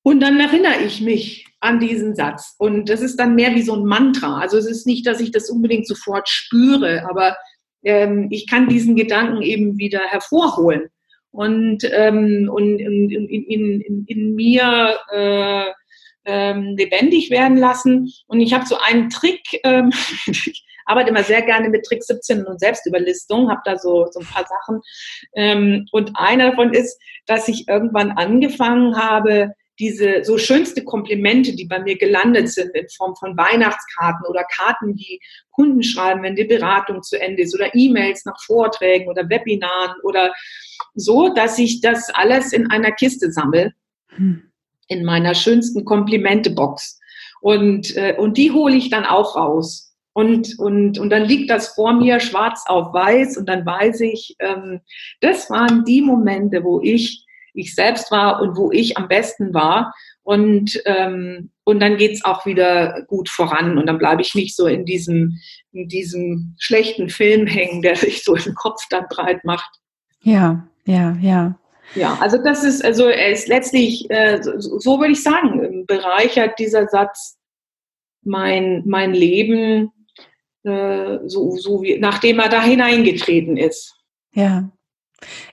und 0.03 0.21
dann 0.21 0.39
erinnere 0.39 0.81
ich 0.85 1.01
mich 1.01 1.45
an 1.59 1.79
diesen 1.79 2.15
Satz. 2.15 2.55
Und 2.57 2.89
das 2.89 3.01
ist 3.01 3.17
dann 3.19 3.35
mehr 3.35 3.53
wie 3.55 3.61
so 3.61 3.75
ein 3.75 3.85
Mantra. 3.85 4.39
Also 4.39 4.57
es 4.57 4.65
ist 4.65 4.87
nicht, 4.87 5.05
dass 5.05 5.19
ich 5.19 5.31
das 5.31 5.49
unbedingt 5.49 5.87
sofort 5.87 6.29
spüre, 6.29 7.05
aber 7.09 7.35
ähm, 7.83 8.27
ich 8.31 8.47
kann 8.49 8.69
diesen 8.69 8.95
Gedanken 8.95 9.41
eben 9.41 9.77
wieder 9.77 9.99
hervorholen 9.99 10.89
und, 11.31 11.83
ähm, 11.91 12.49
und 12.51 12.79
in, 12.79 13.09
in, 13.09 13.81
in, 13.81 14.05
in 14.07 14.35
mir 14.35 14.97
äh, 15.11 15.65
ähm, 16.25 16.75
lebendig 16.77 17.29
werden 17.29 17.57
lassen. 17.57 18.11
Und 18.27 18.39
ich 18.39 18.53
habe 18.53 18.65
so 18.65 18.77
einen 18.77 19.09
Trick, 19.09 19.41
ähm, 19.63 19.91
ich 20.27 20.65
arbeite 20.85 21.09
immer 21.09 21.23
sehr 21.23 21.41
gerne 21.41 21.69
mit 21.69 21.85
Trick 21.85 22.03
17 22.03 22.45
und 22.45 22.59
Selbstüberlistung, 22.59 23.49
habe 23.49 23.61
da 23.65 23.77
so, 23.77 24.07
so 24.11 24.19
ein 24.19 24.25
paar 24.25 24.45
Sachen. 24.47 24.81
Ähm, 25.35 25.85
und 25.91 26.11
einer 26.15 26.51
davon 26.51 26.73
ist, 26.73 26.99
dass 27.25 27.47
ich 27.47 27.67
irgendwann 27.67 28.11
angefangen 28.11 28.97
habe, 28.97 29.53
diese 29.79 30.23
so 30.23 30.37
schönste 30.37 30.83
Komplimente, 30.83 31.55
die 31.55 31.65
bei 31.65 31.79
mir 31.79 31.97
gelandet 31.97 32.49
sind 32.49 32.75
in 32.75 32.87
Form 32.89 33.15
von 33.15 33.37
Weihnachtskarten 33.37 34.27
oder 34.27 34.43
Karten, 34.43 34.95
die 34.95 35.21
Kunden 35.51 35.83
schreiben, 35.83 36.21
wenn 36.23 36.35
die 36.35 36.43
Beratung 36.43 37.01
zu 37.01 37.19
Ende 37.19 37.43
ist 37.43 37.55
oder 37.55 37.73
E-Mails 37.73 38.25
nach 38.25 38.41
Vorträgen 38.45 39.09
oder 39.09 39.29
Webinaren 39.29 39.95
oder 40.03 40.33
so, 40.95 41.33
dass 41.33 41.57
ich 41.57 41.81
das 41.81 42.09
alles 42.13 42.51
in 42.51 42.69
einer 42.69 42.91
Kiste 42.91 43.31
sammle, 43.31 43.73
hm. 44.09 44.43
in 44.87 45.05
meiner 45.05 45.33
schönsten 45.33 45.85
Komplimente-Box. 45.85 46.99
Und, 47.41 47.95
äh, 47.95 48.15
und 48.17 48.37
die 48.37 48.51
hole 48.51 48.75
ich 48.75 48.89
dann 48.89 49.05
auch 49.05 49.37
raus. 49.37 49.95
Und, 50.11 50.59
und, 50.59 50.99
und 50.99 51.09
dann 51.11 51.23
liegt 51.23 51.49
das 51.49 51.69
vor 51.69 51.93
mir 51.93 52.19
schwarz 52.19 52.65
auf 52.67 52.93
weiß 52.93 53.37
und 53.37 53.47
dann 53.47 53.65
weiß 53.65 54.01
ich, 54.01 54.35
ähm, 54.39 54.81
das 55.21 55.49
waren 55.49 55.85
die 55.85 56.01
Momente, 56.01 56.63
wo 56.63 56.81
ich 56.81 57.25
ich 57.53 57.75
selbst 57.75 58.11
war 58.11 58.41
und 58.41 58.57
wo 58.57 58.71
ich 58.71 58.97
am 58.97 59.07
besten 59.07 59.53
war. 59.53 59.93
Und, 60.23 60.81
ähm, 60.85 61.51
und 61.63 61.79
dann 61.79 61.97
geht's 61.97 62.23
auch 62.23 62.45
wieder 62.45 63.03
gut 63.07 63.29
voran 63.29 63.77
und 63.77 63.87
dann 63.87 63.97
bleibe 63.97 64.21
ich 64.21 64.35
nicht 64.35 64.55
so 64.55 64.67
in 64.67 64.85
diesem, 64.85 65.39
in 65.71 65.87
diesem 65.87 66.55
schlechten 66.59 67.09
Film 67.09 67.47
hängen, 67.47 67.81
der 67.81 67.95
sich 67.95 68.23
so 68.23 68.35
im 68.35 68.53
Kopf 68.53 68.81
dann 68.89 69.05
breit 69.09 69.43
macht. 69.43 69.79
Ja, 70.21 70.67
ja, 70.85 71.17
ja. 71.21 71.59
Ja, 71.95 72.17
also 72.21 72.37
das 72.37 72.63
ist, 72.63 72.85
also 72.85 73.07
er 73.07 73.31
ist 73.31 73.47
letztlich, 73.47 74.09
äh, 74.11 74.41
so, 74.43 74.77
so 74.79 74.99
würde 74.99 75.13
ich 75.13 75.23
sagen, 75.23 75.85
bereichert 75.87 76.59
dieser 76.59 76.87
Satz 76.87 77.39
mein, 78.21 78.83
mein 78.85 79.13
Leben, 79.13 79.91
äh, 80.63 81.17
so, 81.25 81.55
so 81.55 81.81
wie, 81.81 81.97
nachdem 81.97 82.39
er 82.39 82.49
da 82.49 82.61
hineingetreten 82.61 83.57
ist. 83.57 83.95
Ja, 84.33 84.69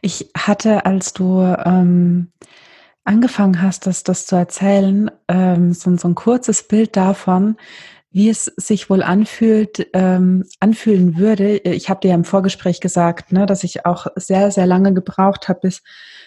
ich 0.00 0.30
hatte, 0.36 0.86
als 0.86 1.12
du 1.12 1.40
ähm, 1.40 2.32
angefangen 3.04 3.62
hast, 3.62 3.86
das, 3.86 4.02
das 4.02 4.26
zu 4.26 4.36
erzählen, 4.36 5.10
ähm, 5.28 5.72
so, 5.72 5.96
so 5.96 6.08
ein 6.08 6.14
kurzes 6.14 6.66
Bild 6.66 6.96
davon, 6.96 7.56
wie 8.10 8.28
es 8.28 8.46
sich 8.56 8.88
wohl 8.88 9.02
anfühlt, 9.02 9.88
ähm, 9.92 10.44
anfühlen 10.60 11.18
würde. 11.18 11.58
Ich 11.58 11.90
habe 11.90 12.00
dir 12.00 12.08
ja 12.08 12.14
im 12.14 12.24
Vorgespräch 12.24 12.80
gesagt, 12.80 13.32
ne, 13.32 13.46
dass 13.46 13.62
ich 13.62 13.84
auch 13.84 14.06
sehr, 14.16 14.50
sehr 14.50 14.66
lange 14.66 14.94
gebraucht 14.94 15.48
habe, 15.48 15.60
bis, 15.60 15.82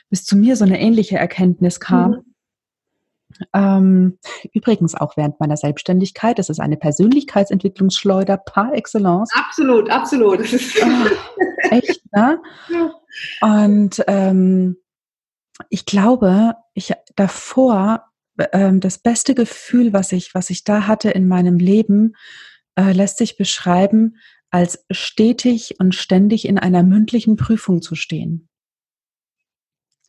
bis 0.10 0.24
zu 0.24 0.38
mir 0.38 0.56
so 0.56 0.66
eine 0.66 0.80
ähnliche 0.80 1.18
Erkenntnis 1.18 1.80
kam. 1.80 2.12
Mhm. 2.12 2.24
Ähm, 3.54 4.20
übrigens 4.54 4.96
auch 4.96 5.16
während 5.18 5.40
meiner 5.40 5.58
Selbstständigkeit. 5.58 6.40
Das 6.40 6.50
ist 6.50 6.60
eine 6.60 6.78
Persönlichkeitsentwicklungsschleuder 6.78 8.38
par 8.38 8.74
excellence. 8.74 9.32
Absolut, 9.34 9.90
absolut. 9.90 10.40
Oh, 10.42 11.08
echt, 11.72 12.02
ne? 12.14 12.42
Ja. 12.70 12.92
Und 13.42 14.04
ähm, 14.08 14.78
ich 15.70 15.86
glaube, 15.86 16.56
ich 16.74 16.94
davor 17.16 18.06
ähm, 18.54 18.80
das 18.80 18.98
beste 18.98 19.36
Gefühl, 19.36 19.94
was 19.94 20.12
ich, 20.12 20.34
was 20.34 20.50
ich 20.50 20.64
da 20.64 20.88
hatte 20.88 21.10
in 21.10 21.28
meinem 21.28 21.58
Leben, 21.58 22.16
äh, 22.76 22.92
lässt 22.94 23.18
sich 23.18 23.38
beschreiben, 23.38 24.18
als 24.50 24.86
stetig 24.90 25.80
und 25.80 25.94
ständig 25.94 26.48
in 26.48 26.58
einer 26.58 26.84
mündlichen 26.84 27.36
Prüfung 27.36 27.82
zu 27.82 27.96
stehen. 27.96 28.50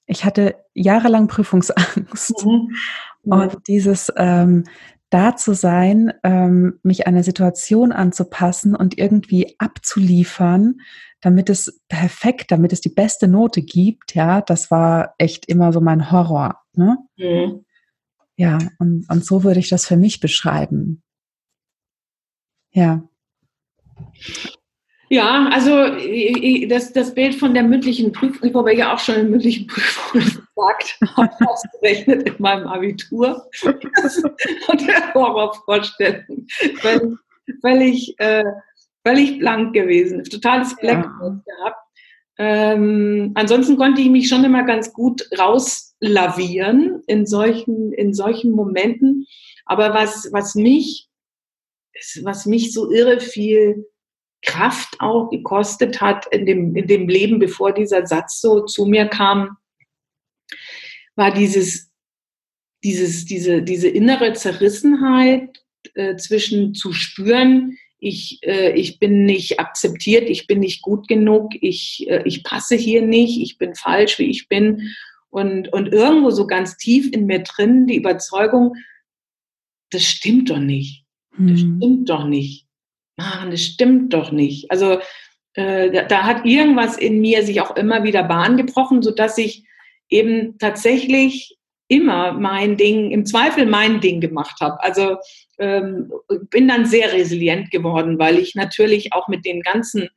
Ich 0.07 0.25
hatte 0.25 0.57
jahrelang 0.75 1.29
Prüfungsangst. 1.29 2.45
Mhm. 2.45 2.75
Und 3.23 3.69
dieses 3.69 4.13
ähm, 4.17 4.65
da 5.11 5.37
zu 5.37 5.55
sein, 5.55 6.13
ähm, 6.23 6.79
mich 6.83 7.07
einer 7.07 7.23
Situation 7.23 7.93
anzupassen 7.93 8.75
und 8.75 8.97
irgendwie 8.99 9.57
abzuliefern, 9.59 10.81
damit 11.21 11.51
es 11.51 11.81
perfekt, 11.89 12.51
damit 12.51 12.73
es 12.73 12.81
die 12.81 12.89
beste 12.89 13.29
Note 13.29 13.63
gibt, 13.63 14.15
ja, 14.15 14.41
das 14.41 14.71
war 14.71 15.15
echt 15.19 15.47
immer 15.47 15.73
so 15.73 15.81
mein 15.81 16.11
Horror. 16.11 16.63
Ne? 16.75 16.97
Mhm. 17.17 17.65
Ja, 18.37 18.59
und, 18.79 19.05
und 19.11 19.25
so 19.25 19.45
würde 19.45 19.61
ich 19.61 19.69
das 19.69 19.87
für 19.87 19.97
mich 19.97 20.21
beschreiben. 20.21 21.03
Ja. 22.73 23.03
Ja, 25.11 25.49
also 25.53 25.71
das, 26.69 26.93
das 26.93 27.15
Bild 27.15 27.35
von 27.35 27.53
der 27.53 27.65
mündlichen 27.65 28.13
Prüfung, 28.13 28.49
ich 28.49 28.55
habe 28.55 28.75
ja 28.75 28.95
auch 28.95 28.99
schon 28.99 29.17
in 29.17 29.31
mündlichen 29.31 29.67
Prüfungen 29.67 30.40
gesagt, 30.61 30.99
habe 31.17 31.49
ausgerechnet 31.49 32.29
in 32.29 32.37
meinem 32.39 32.67
Abitur 32.67 33.49
und 33.63 34.87
der 34.87 35.15
Horrorvorstellung, 35.15 36.47
weil, 36.83 37.17
weil, 37.63 37.83
ich, 37.83 38.15
äh, 38.19 38.45
völlig 39.07 39.39
blank 39.39 39.73
gewesen, 39.73 40.23
totales 40.25 40.77
Blackout 40.77 41.43
ja. 41.47 41.55
gehabt. 41.57 41.77
Ähm, 42.39 43.33
ansonsten 43.35 43.77
konnte 43.77 44.01
ich 44.01 44.09
mich 44.09 44.29
schon 44.29 44.45
immer 44.45 44.65
ganz 44.65 44.93
gut 44.93 45.23
rauslavieren 45.39 47.03
in 47.07 47.27
solchen, 47.27 47.93
in 47.93 48.15
solchen 48.15 48.53
Momenten. 48.53 49.27
Aber 49.67 49.93
was, 49.93 50.31
was 50.33 50.55
mich 50.55 51.11
was 52.23 52.47
mich 52.47 52.73
so 52.73 52.91
irre 52.91 53.21
viel 53.21 53.87
Kraft 54.43 54.97
auch 55.01 55.29
gekostet 55.29 56.01
hat 56.01 56.27
in 56.33 56.47
dem, 56.47 56.75
in 56.75 56.87
dem 56.87 57.09
Leben, 57.09 57.39
bevor 57.39 57.73
dieser 57.73 58.07
Satz 58.07 58.41
so 58.41 58.65
zu 58.65 58.87
mir 58.87 59.07
kam, 59.07 59.57
war 61.21 61.33
dieses, 61.33 61.93
dieses, 62.83 63.27
diese, 63.27 63.63
diese 63.63 63.89
innere 63.89 64.33
Zerrissenheit 64.33 65.63
äh, 65.95 66.17
zwischen 66.17 66.75
zu 66.75 66.95
spüren, 66.95 67.77
ich, 67.99 68.39
äh, 68.43 68.73
ich 68.73 68.99
bin 68.99 69.27
nicht 69.27 69.61
akzeptiert, 69.61 70.31
ich 70.31 70.47
bin 70.47 70.61
nicht 70.61 70.81
gut 70.81 71.07
genug, 71.07 71.53
ich, 71.61 72.09
äh, 72.09 72.23
ich 72.25 72.43
passe 72.43 72.75
hier 72.75 73.03
nicht, 73.03 73.39
ich 73.39 73.59
bin 73.59 73.75
falsch, 73.75 74.19
wie 74.19 74.31
ich 74.31 74.49
bin. 74.49 74.95
Und, 75.29 75.71
und 75.75 75.93
irgendwo 75.93 76.31
so 76.31 76.47
ganz 76.47 76.79
tief 76.79 77.13
in 77.13 77.27
mir 77.27 77.41
drin 77.41 77.87
die 77.87 77.97
Überzeugung, 77.97 78.75
das 79.91 80.05
stimmt 80.05 80.49
doch 80.49 80.59
nicht. 80.59 81.05
Das 81.33 81.61
hm. 81.61 81.77
stimmt 81.77 82.09
doch 82.09 82.25
nicht. 82.25 82.67
Mann, 83.17 83.51
das 83.51 83.61
stimmt 83.61 84.15
doch 84.15 84.33
nicht. 84.33 84.71
Also 84.71 85.01
äh, 85.53 85.91
da, 85.91 86.05
da, 86.05 86.23
hat 86.25 86.47
irgendwas 86.47 86.97
in 86.97 87.21
mir 87.21 87.45
sich 87.45 87.61
auch 87.61 87.77
immer 87.77 88.05
wieder 88.05 88.23
Bahn 88.23 88.57
gebrochen, 88.57 89.03
sodass 89.03 89.37
ich 89.37 89.67
eben 90.11 90.59
tatsächlich 90.59 91.57
immer 91.89 92.33
mein 92.33 92.77
Ding, 92.77 93.11
im 93.11 93.27
Zweifel 93.27 93.67
mein 93.67 94.01
Ding 94.01 94.21
gemacht 94.21 94.61
habe. 94.61 94.83
Also 94.83 95.17
ähm, 95.59 96.13
bin 96.51 96.69
dann 96.69 96.87
sehr 96.87 97.13
resilient 97.13 97.71
geworden, 97.71 98.19
weil 98.19 98.39
ich 98.39 98.55
natürlich 98.55 99.13
auch 99.13 99.27
mit 99.29 99.45
den 99.45 99.61
ganzen 99.63 100.09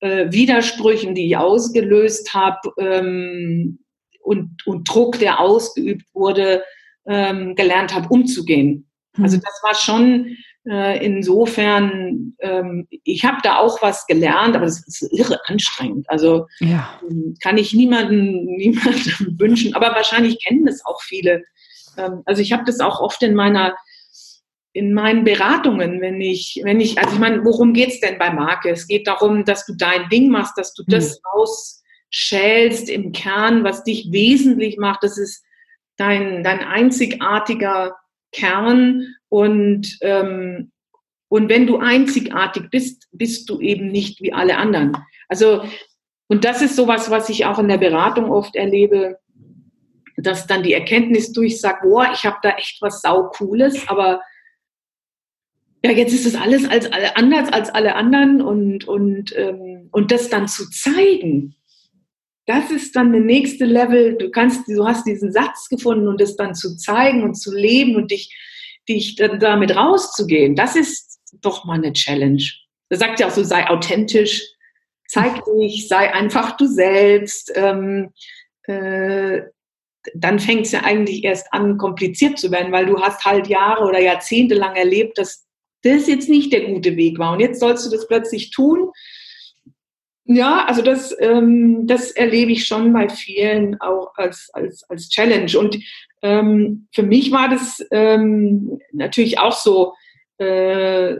äh, 0.00 0.32
Widersprüchen, 0.32 1.14
die 1.14 1.26
ich 1.26 1.36
ausgelöst 1.36 2.32
habe 2.32 2.72
ähm, 2.78 3.78
und, 4.22 4.66
und 4.66 4.88
Druck, 4.88 5.18
der 5.18 5.40
ausgeübt 5.40 6.06
wurde, 6.14 6.64
ähm, 7.06 7.54
gelernt 7.54 7.94
habe, 7.94 8.08
umzugehen. 8.08 8.88
Also 9.20 9.36
hm. 9.36 9.42
das 9.42 9.60
war 9.62 9.74
schon 9.74 10.36
insofern, 10.64 12.34
ähm, 12.38 12.86
ich 12.90 13.24
habe 13.24 13.38
da 13.42 13.58
auch 13.58 13.82
was 13.82 14.06
gelernt, 14.06 14.54
aber 14.54 14.66
das 14.66 14.86
ist 14.86 15.02
irre 15.12 15.40
anstrengend. 15.46 16.08
Also 16.08 16.46
ja. 16.60 17.00
Ähm, 17.02 17.34
kann 17.42 17.58
ich 17.58 17.72
niemanden, 17.72 18.44
niemanden 18.56 19.38
wünschen, 19.40 19.74
aber 19.74 19.88
wahrscheinlich 19.88 20.42
kennen 20.44 20.64
das 20.64 20.84
auch 20.84 21.02
viele. 21.02 21.42
Ähm, 21.96 22.22
also 22.26 22.42
ich 22.42 22.52
habe 22.52 22.62
das 22.64 22.80
auch 22.80 23.00
oft 23.00 23.22
in 23.22 23.34
meiner 23.34 23.74
in 24.74 24.94
meinen 24.94 25.24
Beratungen, 25.24 26.00
wenn 26.00 26.20
ich, 26.20 26.60
wenn 26.64 26.80
ich, 26.80 26.98
also 26.98 27.12
ich 27.12 27.20
meine, 27.20 27.44
worum 27.44 27.74
geht's 27.74 28.00
denn 28.00 28.18
bei 28.18 28.30
Marke? 28.30 28.70
Es 28.70 28.86
geht 28.86 29.06
darum, 29.06 29.44
dass 29.44 29.66
du 29.66 29.74
dein 29.76 30.08
Ding 30.08 30.30
machst, 30.30 30.56
dass 30.56 30.72
du 30.72 30.82
das 30.86 31.10
mhm. 31.10 31.20
rausschälst 31.34 32.88
im 32.88 33.12
Kern, 33.12 33.64
was 33.64 33.84
dich 33.84 34.08
wesentlich 34.10 34.78
macht. 34.78 35.02
Das 35.02 35.18
ist 35.18 35.44
dein, 35.98 36.42
dein 36.42 36.60
einzigartiger 36.60 37.96
Kern 38.32 39.14
und, 39.28 39.98
ähm, 40.00 40.72
und 41.28 41.48
wenn 41.48 41.66
du 41.66 41.78
einzigartig 41.78 42.64
bist, 42.70 43.08
bist 43.12 43.48
du 43.48 43.60
eben 43.60 43.88
nicht 43.88 44.20
wie 44.20 44.32
alle 44.32 44.56
anderen. 44.56 44.96
Also, 45.28 45.64
und 46.28 46.44
das 46.44 46.62
ist 46.62 46.76
sowas, 46.76 47.10
was 47.10 47.28
ich 47.28 47.46
auch 47.46 47.58
in 47.58 47.68
der 47.68 47.78
Beratung 47.78 48.30
oft 48.30 48.56
erlebe, 48.56 49.18
dass 50.16 50.46
dann 50.46 50.62
die 50.62 50.74
Erkenntnis 50.74 51.32
durchsagt, 51.32 51.82
boah, 51.82 52.10
ich 52.12 52.24
habe 52.24 52.38
da 52.42 52.50
echt 52.50 52.80
was 52.82 53.00
saucooles, 53.00 53.88
aber 53.88 54.20
ja, 55.84 55.90
jetzt 55.90 56.12
ist 56.12 56.26
es 56.26 56.36
alles 56.36 56.68
als 56.68 56.90
alle, 56.92 57.16
anders 57.16 57.52
als 57.52 57.70
alle 57.70 57.96
anderen 57.96 58.40
und, 58.40 58.86
und, 58.86 59.36
ähm, 59.36 59.88
und 59.90 60.12
das 60.12 60.28
dann 60.28 60.46
zu 60.46 60.70
zeigen, 60.70 61.56
das 62.46 62.70
ist 62.70 62.96
dann 62.96 63.12
der 63.12 63.20
nächste 63.20 63.64
Level. 63.64 64.16
Du 64.16 64.30
kannst, 64.30 64.66
du 64.68 64.86
hast 64.86 65.06
diesen 65.06 65.32
Satz 65.32 65.68
gefunden 65.68 66.08
und 66.08 66.20
das 66.20 66.36
dann 66.36 66.54
zu 66.54 66.76
zeigen 66.76 67.22
und 67.22 67.34
zu 67.34 67.54
leben 67.54 67.96
und 67.96 68.10
dich, 68.10 68.34
dich 68.88 69.16
dann 69.16 69.38
damit 69.38 69.76
rauszugehen. 69.76 70.56
Das 70.56 70.74
ist 70.74 71.20
doch 71.40 71.64
mal 71.64 71.74
eine 71.74 71.92
Challenge. 71.92 72.42
Da 72.88 72.96
sagt 72.96 73.20
ja 73.20 73.28
auch 73.28 73.32
so, 73.32 73.44
sei 73.44 73.68
authentisch, 73.68 74.44
zeig 75.08 75.44
dich, 75.60 75.88
sei 75.88 76.12
einfach 76.12 76.56
du 76.56 76.66
selbst. 76.66 77.52
Ähm, 77.54 78.10
äh, 78.64 79.42
dann 80.14 80.40
fängt 80.40 80.66
es 80.66 80.72
ja 80.72 80.82
eigentlich 80.82 81.22
erst 81.22 81.52
an, 81.52 81.78
kompliziert 81.78 82.38
zu 82.38 82.50
werden, 82.50 82.72
weil 82.72 82.86
du 82.86 83.00
hast 83.00 83.24
halt 83.24 83.46
Jahre 83.46 83.84
oder 83.84 84.00
Jahrzehnte 84.00 84.56
lang 84.56 84.74
erlebt, 84.74 85.16
dass 85.16 85.46
das 85.82 86.08
jetzt 86.08 86.28
nicht 86.28 86.52
der 86.52 86.66
gute 86.66 86.96
Weg 86.96 87.18
war. 87.18 87.32
Und 87.32 87.40
jetzt 87.40 87.60
sollst 87.60 87.86
du 87.86 87.90
das 87.90 88.06
plötzlich 88.08 88.50
tun. 88.50 88.90
Ja, 90.24 90.64
also 90.66 90.82
das, 90.82 91.14
ähm, 91.18 91.86
das 91.86 92.12
erlebe 92.12 92.52
ich 92.52 92.66
schon 92.66 92.92
bei 92.92 93.08
vielen 93.08 93.80
auch 93.80 94.12
als, 94.16 94.50
als, 94.52 94.88
als 94.88 95.08
Challenge. 95.08 95.58
Und 95.58 95.78
ähm, 96.22 96.86
für 96.92 97.02
mich 97.02 97.32
war 97.32 97.48
das 97.48 97.84
ähm, 97.90 98.78
natürlich 98.92 99.40
auch 99.40 99.52
so 99.52 99.94
äh, 100.38 101.16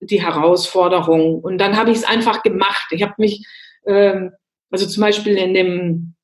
die 0.00 0.20
Herausforderung. 0.20 1.40
Und 1.40 1.58
dann 1.58 1.76
habe 1.76 1.92
ich 1.92 1.98
es 1.98 2.04
einfach 2.04 2.42
gemacht. 2.42 2.86
Ich 2.90 3.02
habe 3.02 3.14
mich, 3.18 3.46
ähm, 3.86 4.32
also 4.70 4.86
zum 4.86 5.02
Beispiel 5.02 5.36
in 5.36 5.54
dem, 5.54 6.14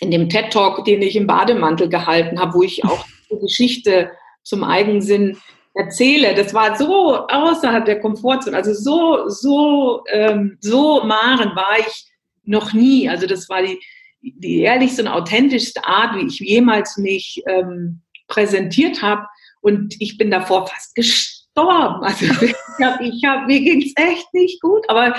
in 0.00 0.10
dem 0.10 0.28
TED 0.28 0.52
Talk, 0.52 0.84
den 0.84 1.00
ich 1.00 1.16
im 1.16 1.26
Bademantel 1.26 1.88
gehalten 1.88 2.38
habe, 2.38 2.54
wo 2.54 2.62
ich 2.62 2.84
auch 2.84 3.06
die 3.30 3.38
Geschichte 3.38 4.10
zum 4.42 4.64
Eigensinn 4.64 5.38
erzähle, 5.78 6.34
das 6.34 6.52
war 6.52 6.76
so 6.76 7.26
außerhalb 7.28 7.84
der 7.84 8.00
Komfortzone, 8.00 8.56
also 8.56 8.74
so, 8.74 9.28
so, 9.28 10.02
ähm, 10.10 10.58
so 10.60 11.04
Maren 11.04 11.54
war 11.54 11.78
ich 11.78 12.04
noch 12.42 12.72
nie. 12.72 13.08
Also 13.08 13.26
das 13.26 13.48
war 13.48 13.62
die, 13.62 13.78
die 14.20 14.60
ehrlichste 14.62 15.02
und 15.02 15.08
authentischste 15.08 15.84
Art, 15.84 16.16
wie 16.16 16.26
ich 16.26 16.40
jemals 16.40 16.96
mich 16.96 17.42
ähm, 17.46 18.02
präsentiert 18.26 19.02
habe. 19.02 19.26
Und 19.60 19.94
ich 20.00 20.18
bin 20.18 20.32
davor 20.32 20.66
fast 20.66 20.96
gestorben. 20.96 22.02
Also 22.02 22.24
ich 22.44 22.54
hab, 22.82 23.00
ich 23.00 23.24
hab, 23.24 23.46
mir 23.46 23.60
ging 23.60 23.80
es 23.80 23.92
echt 23.96 24.34
nicht 24.34 24.60
gut, 24.60 24.82
aber 24.88 25.14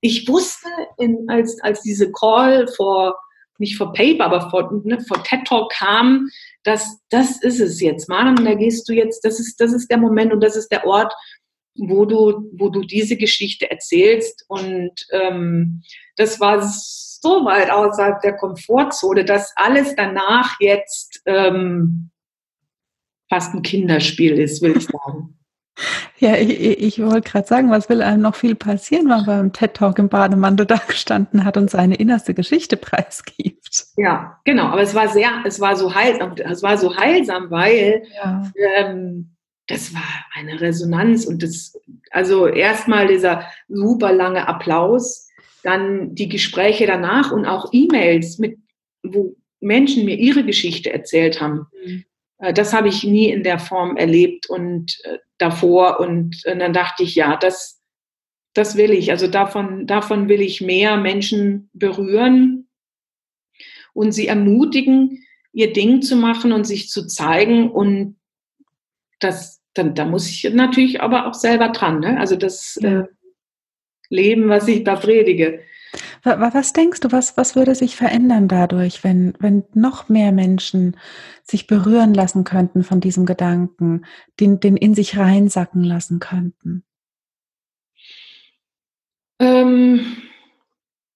ich 0.00 0.28
wusste, 0.28 0.68
in, 0.98 1.26
als, 1.28 1.60
als 1.62 1.82
diese 1.82 2.12
Call 2.12 2.68
vor, 2.68 3.16
nicht 3.58 3.76
vor 3.76 3.92
Paper, 3.92 4.24
aber 4.24 4.50
vor, 4.50 4.82
ne, 4.84 5.00
vor 5.00 5.22
TED 5.22 5.46
Talk 5.46 5.72
kam, 5.72 6.28
das, 6.62 7.00
das 7.10 7.42
ist 7.42 7.60
es 7.60 7.80
jetzt, 7.80 8.08
Maren, 8.08 8.44
da 8.44 8.54
gehst 8.54 8.88
du 8.88 8.92
jetzt, 8.92 9.24
das 9.24 9.38
ist, 9.38 9.60
das 9.60 9.72
ist 9.72 9.90
der 9.90 9.98
Moment 9.98 10.32
und 10.32 10.40
das 10.42 10.56
ist 10.56 10.68
der 10.68 10.86
Ort, 10.86 11.12
wo 11.76 12.04
du, 12.04 12.50
wo 12.52 12.68
du 12.68 12.82
diese 12.82 13.16
Geschichte 13.16 13.70
erzählst. 13.70 14.44
Und 14.48 14.92
ähm, 15.10 15.82
das 16.16 16.40
war 16.40 16.62
so 16.62 17.44
weit 17.44 17.70
außerhalb 17.70 18.20
der 18.20 18.36
Komfortzone, 18.36 19.24
dass 19.24 19.52
alles 19.56 19.94
danach 19.96 20.56
jetzt 20.60 21.22
ähm, 21.26 22.10
fast 23.28 23.54
ein 23.54 23.62
Kinderspiel 23.62 24.38
ist, 24.38 24.62
will 24.62 24.76
ich 24.76 24.84
sagen. 24.84 25.38
Ja, 26.18 26.36
ich, 26.36 26.60
ich 26.60 27.02
wollte 27.02 27.28
gerade 27.28 27.46
sagen, 27.46 27.70
was 27.70 27.88
will 27.88 28.00
einem 28.00 28.22
noch 28.22 28.36
viel 28.36 28.54
passieren, 28.54 29.08
wenn 29.08 29.16
man 29.16 29.26
beim 29.26 29.52
TED 29.52 29.74
Talk 29.74 29.98
im 29.98 30.08
Bademantel 30.08 30.66
da 30.66 30.80
gestanden 30.86 31.44
hat 31.44 31.56
und 31.56 31.70
seine 31.70 31.96
innerste 31.96 32.34
Geschichte 32.34 32.76
preisgibt. 32.76 33.86
Ja, 33.96 34.40
genau. 34.44 34.66
Aber 34.66 34.82
es 34.82 34.94
war 34.94 35.08
sehr, 35.08 35.30
es 35.44 35.60
war 35.60 35.76
so 35.76 35.94
heilsam, 35.94 36.34
es 36.36 36.62
war 36.62 36.78
so 36.78 36.96
heilsam, 36.96 37.50
weil 37.50 38.04
ja. 38.14 38.52
ähm, 38.76 39.36
das 39.66 39.94
war 39.94 40.02
eine 40.34 40.60
Resonanz 40.60 41.24
und 41.24 41.42
das, 41.42 41.78
also 42.10 42.46
erstmal 42.46 43.08
dieser 43.08 43.44
super 43.68 44.12
lange 44.12 44.46
Applaus, 44.46 45.28
dann 45.62 46.14
die 46.14 46.28
Gespräche 46.28 46.86
danach 46.86 47.32
und 47.32 47.46
auch 47.46 47.70
E-Mails 47.72 48.38
mit, 48.38 48.58
wo 49.02 49.36
Menschen 49.60 50.04
mir 50.04 50.16
ihre 50.16 50.44
Geschichte 50.44 50.92
erzählt 50.92 51.40
haben. 51.40 51.66
Mhm. 51.84 52.04
Äh, 52.44 52.52
das 52.52 52.72
habe 52.72 52.88
ich 52.88 53.04
nie 53.04 53.30
in 53.30 53.42
der 53.42 53.58
Form 53.58 53.96
erlebt 53.96 54.48
und 54.48 54.98
äh, 55.04 55.18
davor. 55.38 56.00
Und, 56.00 56.44
und 56.46 56.58
dann 56.58 56.72
dachte 56.72 57.02
ich, 57.02 57.14
ja, 57.14 57.36
das, 57.36 57.80
das 58.52 58.76
will 58.76 58.92
ich. 58.92 59.10
Also 59.10 59.26
davon, 59.26 59.86
davon 59.86 60.28
will 60.28 60.42
ich 60.42 60.60
mehr 60.60 60.96
Menschen 60.96 61.70
berühren 61.72 62.68
und 63.94 64.12
sie 64.12 64.26
ermutigen, 64.26 65.24
ihr 65.52 65.72
Ding 65.72 66.02
zu 66.02 66.16
machen 66.16 66.52
und 66.52 66.64
sich 66.64 66.90
zu 66.90 67.06
zeigen. 67.06 67.70
Und 67.70 68.16
das, 69.20 69.62
dann, 69.74 69.94
da 69.94 70.04
muss 70.04 70.28
ich 70.28 70.44
natürlich 70.52 71.00
aber 71.00 71.26
auch 71.26 71.34
selber 71.34 71.70
dran. 71.70 72.00
Ne? 72.00 72.18
Also 72.18 72.36
das 72.36 72.76
äh, 72.78 73.04
Leben, 74.10 74.48
was 74.48 74.68
ich 74.68 74.84
da 74.84 74.96
predige. 74.96 75.60
Was 76.24 76.72
denkst 76.72 77.00
du, 77.00 77.12
was, 77.12 77.36
was 77.36 77.54
würde 77.54 77.74
sich 77.74 77.96
verändern 77.96 78.48
dadurch, 78.48 79.04
wenn, 79.04 79.34
wenn 79.40 79.64
noch 79.74 80.08
mehr 80.08 80.32
Menschen 80.32 80.96
sich 81.42 81.66
berühren 81.66 82.14
lassen 82.14 82.44
könnten 82.44 82.82
von 82.82 83.00
diesem 83.00 83.26
Gedanken, 83.26 84.06
den, 84.40 84.58
den 84.58 84.78
in 84.78 84.94
sich 84.94 85.18
reinsacken 85.18 85.84
lassen 85.84 86.20
könnten? 86.20 86.82
Ähm, 89.38 90.16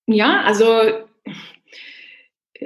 ja, 0.06 0.42
also 0.42 0.66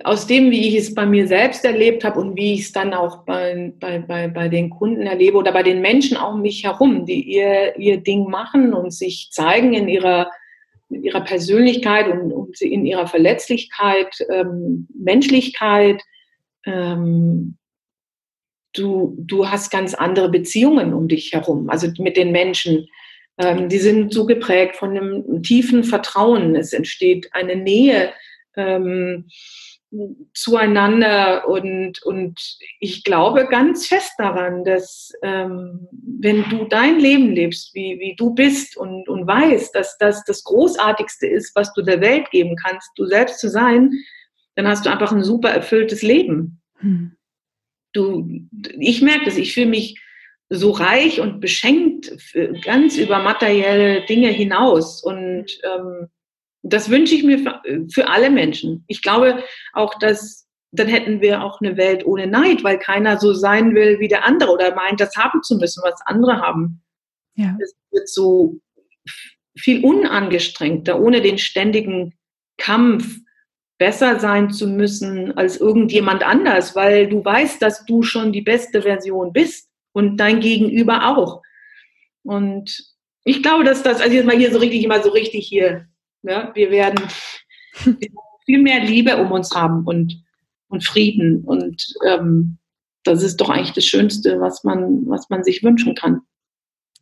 aus 0.04 0.26
dem, 0.26 0.50
wie 0.50 0.68
ich 0.68 0.74
es 0.74 0.94
bei 0.94 1.06
mir 1.06 1.28
selbst 1.28 1.64
erlebt 1.64 2.02
habe 2.02 2.18
und 2.18 2.34
wie 2.36 2.54
ich 2.54 2.62
es 2.62 2.72
dann 2.72 2.92
auch 2.92 3.24
bei, 3.24 3.72
bei, 3.78 3.98
bei, 4.00 4.26
bei 4.26 4.48
den 4.48 4.70
Kunden 4.70 5.02
erlebe 5.02 5.36
oder 5.36 5.52
bei 5.52 5.62
den 5.62 5.80
Menschen 5.80 6.16
auch 6.16 6.34
um 6.34 6.42
mich 6.42 6.64
herum, 6.64 7.06
die 7.06 7.22
ihr, 7.22 7.78
ihr 7.78 7.98
Ding 7.98 8.28
machen 8.28 8.72
und 8.72 8.92
sich 8.92 9.28
zeigen 9.30 9.74
in 9.74 9.88
ihrer 9.88 10.30
in 10.92 11.04
ihrer 11.04 11.22
Persönlichkeit 11.22 12.08
und, 12.08 12.32
und 12.32 12.60
in 12.60 12.86
ihrer 12.86 13.06
Verletzlichkeit, 13.06 14.14
ähm, 14.30 14.88
Menschlichkeit, 14.94 16.02
ähm, 16.66 17.56
du, 18.72 19.14
du 19.18 19.48
hast 19.48 19.70
ganz 19.70 19.94
andere 19.94 20.30
Beziehungen 20.30 20.92
um 20.92 21.08
dich 21.08 21.32
herum, 21.32 21.68
also 21.70 21.88
mit 21.98 22.16
den 22.16 22.32
Menschen. 22.32 22.88
Ähm, 23.38 23.68
die 23.68 23.78
sind 23.78 24.12
so 24.12 24.26
geprägt 24.26 24.76
von 24.76 24.90
einem 24.90 25.42
tiefen 25.42 25.84
Vertrauen. 25.84 26.54
Es 26.54 26.72
entsteht 26.72 27.28
eine 27.32 27.56
Nähe. 27.56 28.12
Ähm, 28.56 29.28
zueinander 30.32 31.46
und, 31.48 32.02
und 32.02 32.40
ich 32.80 33.04
glaube 33.04 33.46
ganz 33.46 33.86
fest 33.86 34.12
daran, 34.18 34.64
dass 34.64 35.12
ähm, 35.22 35.86
wenn 36.20 36.48
du 36.48 36.64
dein 36.64 36.98
Leben 36.98 37.32
lebst, 37.32 37.74
wie, 37.74 37.98
wie 37.98 38.14
du 38.16 38.34
bist 38.34 38.76
und, 38.76 39.08
und 39.08 39.26
weißt, 39.26 39.74
dass 39.74 39.98
das 39.98 40.24
das 40.24 40.44
Großartigste 40.44 41.26
ist, 41.26 41.54
was 41.54 41.72
du 41.74 41.82
der 41.82 42.00
Welt 42.00 42.30
geben 42.30 42.56
kannst, 42.56 42.90
du 42.96 43.04
selbst 43.06 43.38
zu 43.38 43.48
sein, 43.48 43.90
dann 44.54 44.66
hast 44.66 44.86
du 44.86 44.90
einfach 44.90 45.12
ein 45.12 45.24
super 45.24 45.50
erfülltes 45.50 46.02
Leben. 46.02 46.62
Hm. 46.78 47.16
Du, 47.92 48.26
ich 48.78 49.02
merke 49.02 49.26
das, 49.26 49.36
ich 49.36 49.52
fühle 49.52 49.66
mich 49.66 50.00
so 50.48 50.70
reich 50.70 51.20
und 51.20 51.40
beschenkt 51.40 52.12
ganz 52.64 52.96
über 52.96 53.18
materielle 53.18 54.04
Dinge 54.06 54.28
hinaus 54.28 55.02
und 55.02 55.46
ähm, 55.64 56.08
das 56.62 56.90
wünsche 56.90 57.14
ich 57.14 57.24
mir 57.24 57.38
für, 57.38 57.60
für 57.92 58.08
alle 58.08 58.30
Menschen. 58.30 58.84
Ich 58.86 59.02
glaube 59.02 59.42
auch, 59.72 59.98
dass 59.98 60.42
dann 60.72 60.88
hätten 60.88 61.20
wir 61.20 61.42
auch 61.42 61.60
eine 61.60 61.76
Welt 61.76 62.06
ohne 62.06 62.26
Neid, 62.26 62.64
weil 62.64 62.78
keiner 62.78 63.18
so 63.18 63.34
sein 63.34 63.74
will 63.74 64.00
wie 64.00 64.08
der 64.08 64.24
andere 64.24 64.52
oder 64.52 64.74
meint, 64.74 65.00
das 65.00 65.14
haben 65.16 65.42
zu 65.42 65.56
müssen, 65.56 65.82
was 65.84 66.00
andere 66.06 66.40
haben. 66.40 66.82
Ja. 67.34 67.56
Es 67.62 67.74
wird 67.90 68.08
so 68.08 68.58
viel 69.54 69.84
unangestrengter, 69.84 70.98
ohne 70.98 71.20
den 71.20 71.36
ständigen 71.36 72.14
Kampf 72.56 73.18
besser 73.76 74.18
sein 74.18 74.50
zu 74.50 74.66
müssen 74.66 75.36
als 75.36 75.58
irgendjemand 75.58 76.22
anders, 76.22 76.74
weil 76.74 77.06
du 77.06 77.22
weißt, 77.22 77.60
dass 77.60 77.84
du 77.84 78.02
schon 78.02 78.32
die 78.32 78.42
beste 78.42 78.82
Version 78.82 79.32
bist 79.32 79.68
und 79.92 80.16
dein 80.16 80.40
Gegenüber 80.40 81.08
auch. 81.08 81.42
Und 82.22 82.94
ich 83.24 83.42
glaube, 83.42 83.64
dass 83.64 83.82
das, 83.82 84.00
also 84.00 84.14
jetzt 84.14 84.26
mal 84.26 84.36
hier 84.36 84.52
so 84.52 84.58
richtig, 84.58 84.84
immer 84.84 85.02
so 85.02 85.10
richtig 85.10 85.46
hier 85.46 85.86
Ne? 86.22 86.50
Wir 86.54 86.70
werden 86.70 87.04
viel 88.44 88.58
mehr 88.62 88.84
Liebe 88.84 89.16
um 89.16 89.32
uns 89.32 89.54
haben 89.54 89.84
und, 89.84 90.22
und 90.68 90.84
Frieden. 90.84 91.44
Und 91.44 91.94
ähm, 92.06 92.58
das 93.04 93.22
ist 93.22 93.38
doch 93.40 93.50
eigentlich 93.50 93.72
das 93.72 93.86
Schönste, 93.86 94.40
was 94.40 94.64
man, 94.64 95.06
was 95.08 95.28
man 95.30 95.44
sich 95.44 95.62
wünschen 95.62 95.94
kann. 95.94 96.22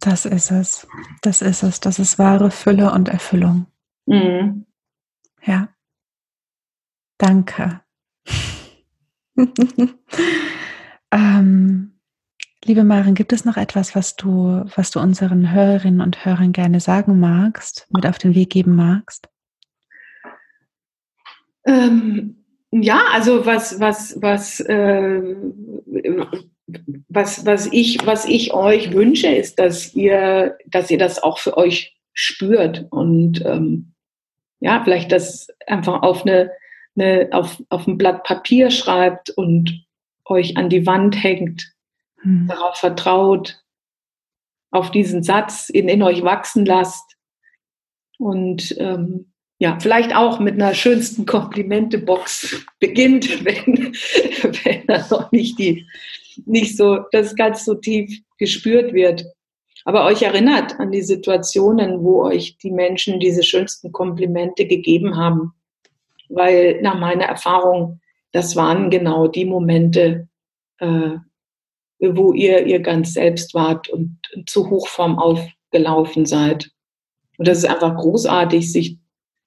Das 0.01 0.25
ist 0.25 0.51
es. 0.51 0.87
Das 1.23 1.43
ist 1.43 1.63
es. 1.63 1.81
Das 1.81 1.99
ist 1.99 2.19
wahre 2.19 2.51
Fülle 2.51 2.93
und 2.93 3.09
Erfüllung. 3.09 3.67
Mhm. 4.07 4.67
Ja. 5.45 5.69
Danke. 7.19 7.83
ähm, 11.13 12.00
liebe 12.65 12.85
Maren, 12.85 13.15
gibt 13.15 13.33
es 13.33 13.45
noch 13.45 13.57
etwas, 13.57 13.95
was 13.95 14.17
du, 14.17 14.65
was 14.75 14.91
du 14.91 15.01
unseren 15.01 15.53
Hörerinnen 15.53 16.01
und 16.01 16.25
Hörern 16.25 16.53
gerne 16.53 16.81
sagen 16.81 17.19
magst, 17.19 17.87
mit 17.91 18.07
auf 18.07 18.19
den 18.19 18.35
Weg 18.35 18.51
geben 18.51 18.77
magst? 18.77 19.29
Ähm, 21.65 22.45
ja, 22.71 23.03
also 23.13 23.47
was, 23.47 23.81
was, 23.81 24.21
was, 24.21 24.61
äh, 24.61 25.37
was, 27.09 27.45
was, 27.45 27.67
ich, 27.73 28.07
was 28.07 28.27
ich 28.27 28.53
euch 28.53 28.93
wünsche, 28.93 29.29
ist, 29.29 29.59
dass 29.59 29.95
ihr, 29.95 30.57
dass 30.67 30.91
ihr 30.91 30.99
das 30.99 31.23
auch 31.23 31.39
für 31.39 31.57
euch 31.57 31.99
spürt 32.13 32.87
und 32.91 33.45
ähm, 33.45 33.93
ja, 34.61 34.83
vielleicht 34.85 35.11
das 35.11 35.49
einfach 35.67 36.03
auf 36.03 36.27
eine, 36.27 36.51
eine 36.97 37.29
auf, 37.33 37.63
auf 37.71 37.87
ein 37.87 37.97
Blatt 37.97 38.25
Papier 38.25 38.71
schreibt 38.71 39.31
und 39.31 39.87
euch 40.27 40.57
an 40.57 40.69
die 40.69 40.87
Wand 40.87 41.23
hängt, 41.23 41.73
hm. 42.23 42.47
darauf 42.49 42.77
vertraut, 42.77 43.63
auf 44.71 44.91
diesen 44.91 45.23
Satz 45.23 45.69
in, 45.69 45.89
in 45.89 46.03
euch 46.03 46.23
wachsen 46.23 46.65
lasst 46.65 47.17
und 48.19 48.75
ähm, 48.79 49.33
ja, 49.59 49.79
vielleicht 49.79 50.15
auch 50.17 50.41
mit 50.41 50.55
einer 50.55 50.75
schönsten 50.75 51.27
Komplimente-Box 51.27 52.65
beginnt, 52.79 53.45
wenn, 53.45 53.93
wenn 54.65 54.87
das 54.87 55.11
noch 55.11 55.31
nicht 55.33 55.59
die, 55.59 55.87
nicht 56.47 56.77
so, 56.77 57.01
das 57.13 57.37
ganz 57.37 57.65
so 57.65 57.75
tief 57.75 58.21
gespürt 58.39 58.95
wird. 58.95 59.25
Aber 59.85 60.07
euch 60.07 60.23
erinnert 60.23 60.79
an 60.79 60.91
die 60.91 61.03
Situationen, 61.03 62.03
wo 62.03 62.25
euch 62.25 62.57
die 62.59 62.71
Menschen 62.71 63.21
diese 63.21 63.43
schönsten 63.43 63.93
Komplimente 63.93 64.67
gegeben 64.67 65.17
haben. 65.17 65.53
Weil 66.29 66.81
nach 66.81 66.99
meiner 66.99 67.25
Erfahrung, 67.25 68.01
das 68.33 68.57
waren 68.57 68.91
genau 68.91 69.27
die 69.27 69.45
Momente, 69.45 70.29
äh, 70.79 71.17
wo 72.01 72.33
ihr 72.33 72.67
ihr 72.67 72.81
ganz 72.81 73.15
selbst 73.15 73.55
wart 73.55 73.89
und 73.89 74.19
zu 74.47 74.71
Hochform 74.71 75.19
aufgelaufen 75.19 76.27
seid. 76.27 76.71
Und 77.39 77.49
das 77.49 77.59
ist 77.59 77.67
einfach 77.67 77.97
großartig, 77.97 78.71
sich 78.73 78.99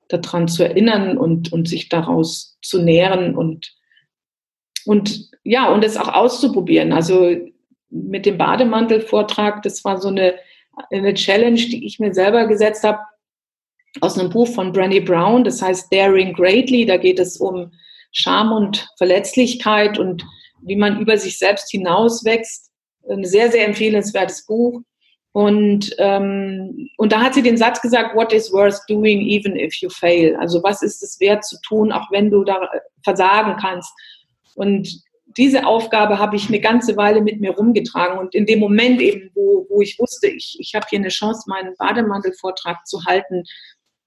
daran 0.08 0.48
zu 0.48 0.64
erinnern 0.64 1.18
und, 1.18 1.52
und 1.52 1.68
sich 1.68 1.90
daraus 1.90 2.58
zu 2.62 2.82
nähren 2.82 3.36
und, 3.36 3.74
und 4.86 5.30
ja, 5.44 5.72
und 5.72 5.84
es 5.84 5.98
auch 5.98 6.14
auszuprobieren. 6.14 6.94
Also 6.94 7.36
mit 7.90 8.26
dem 8.26 8.38
Bademantel-Vortrag, 8.38 9.64
das 9.64 9.84
war 9.84 10.00
so 10.00 10.10
eine, 10.10 10.36
eine 10.92 11.14
Challenge, 11.14 11.56
die 11.56 11.86
ich 11.86 12.00
mir 12.00 12.14
selber 12.14 12.48
gesetzt 12.48 12.84
habe, 12.84 13.00
aus 14.02 14.18
einem 14.18 14.30
Buch 14.30 14.48
von 14.48 14.74
Brené 14.74 15.06
Brown, 15.06 15.44
das 15.44 15.62
heißt 15.62 15.94
Daring 15.94 16.34
Greatly. 16.34 16.86
Da 16.86 16.98
geht 16.98 17.20
es 17.20 17.38
um 17.38 17.72
Scham 18.12 18.52
und 18.52 18.90
Verletzlichkeit 18.98 20.00
und 20.00 20.26
wie 20.66 20.76
man 20.76 21.00
über 21.00 21.18
sich 21.18 21.38
selbst 21.38 21.70
hinauswächst. 21.72 22.72
Ein 23.10 23.26
sehr, 23.26 23.52
sehr 23.52 23.66
empfehlenswertes 23.68 24.46
Buch. 24.46 24.82
Und, 25.34 25.96
ähm, 25.98 26.90
und 26.98 27.12
da 27.12 27.22
hat 27.22 27.34
sie 27.34 27.42
den 27.42 27.58
Satz 27.58 27.82
gesagt, 27.82 28.16
what 28.16 28.32
is 28.32 28.54
worth 28.54 28.80
doing 28.88 29.20
even 29.22 29.56
if 29.56 29.76
you 29.76 29.90
fail? 29.90 30.36
Also 30.36 30.62
was 30.62 30.84
ist 30.84 31.02
es 31.02 31.20
wert 31.20 31.44
zu 31.44 31.58
tun, 31.68 31.92
auch 31.92 32.12
wenn 32.12 32.30
du 32.30 32.44
da 32.44 32.70
versagen 33.04 33.58
kannst? 33.60 33.92
Und 34.56 35.02
diese 35.36 35.66
Aufgabe 35.66 36.20
habe 36.20 36.36
ich 36.36 36.48
eine 36.48 36.60
ganze 36.60 36.96
Weile 36.98 37.22
mit 37.22 37.42
mir 37.42 37.52
rumgetragen. 37.52 38.20
Und 38.20 38.36
in 38.36 38.46
dem 38.46 38.60
Moment 38.60 39.02
eben, 39.02 39.32
wo, 39.34 39.66
wo 39.70 39.82
ich 39.82 39.98
wusste, 40.00 40.28
ich, 40.28 40.56
ich 40.60 40.76
habe 40.76 40.86
hier 40.90 41.00
eine 41.00 41.10
Chance, 41.10 41.46
meinen 41.48 41.76
Bademantelvortrag 41.78 42.86
zu 42.86 43.04
halten, 43.06 43.44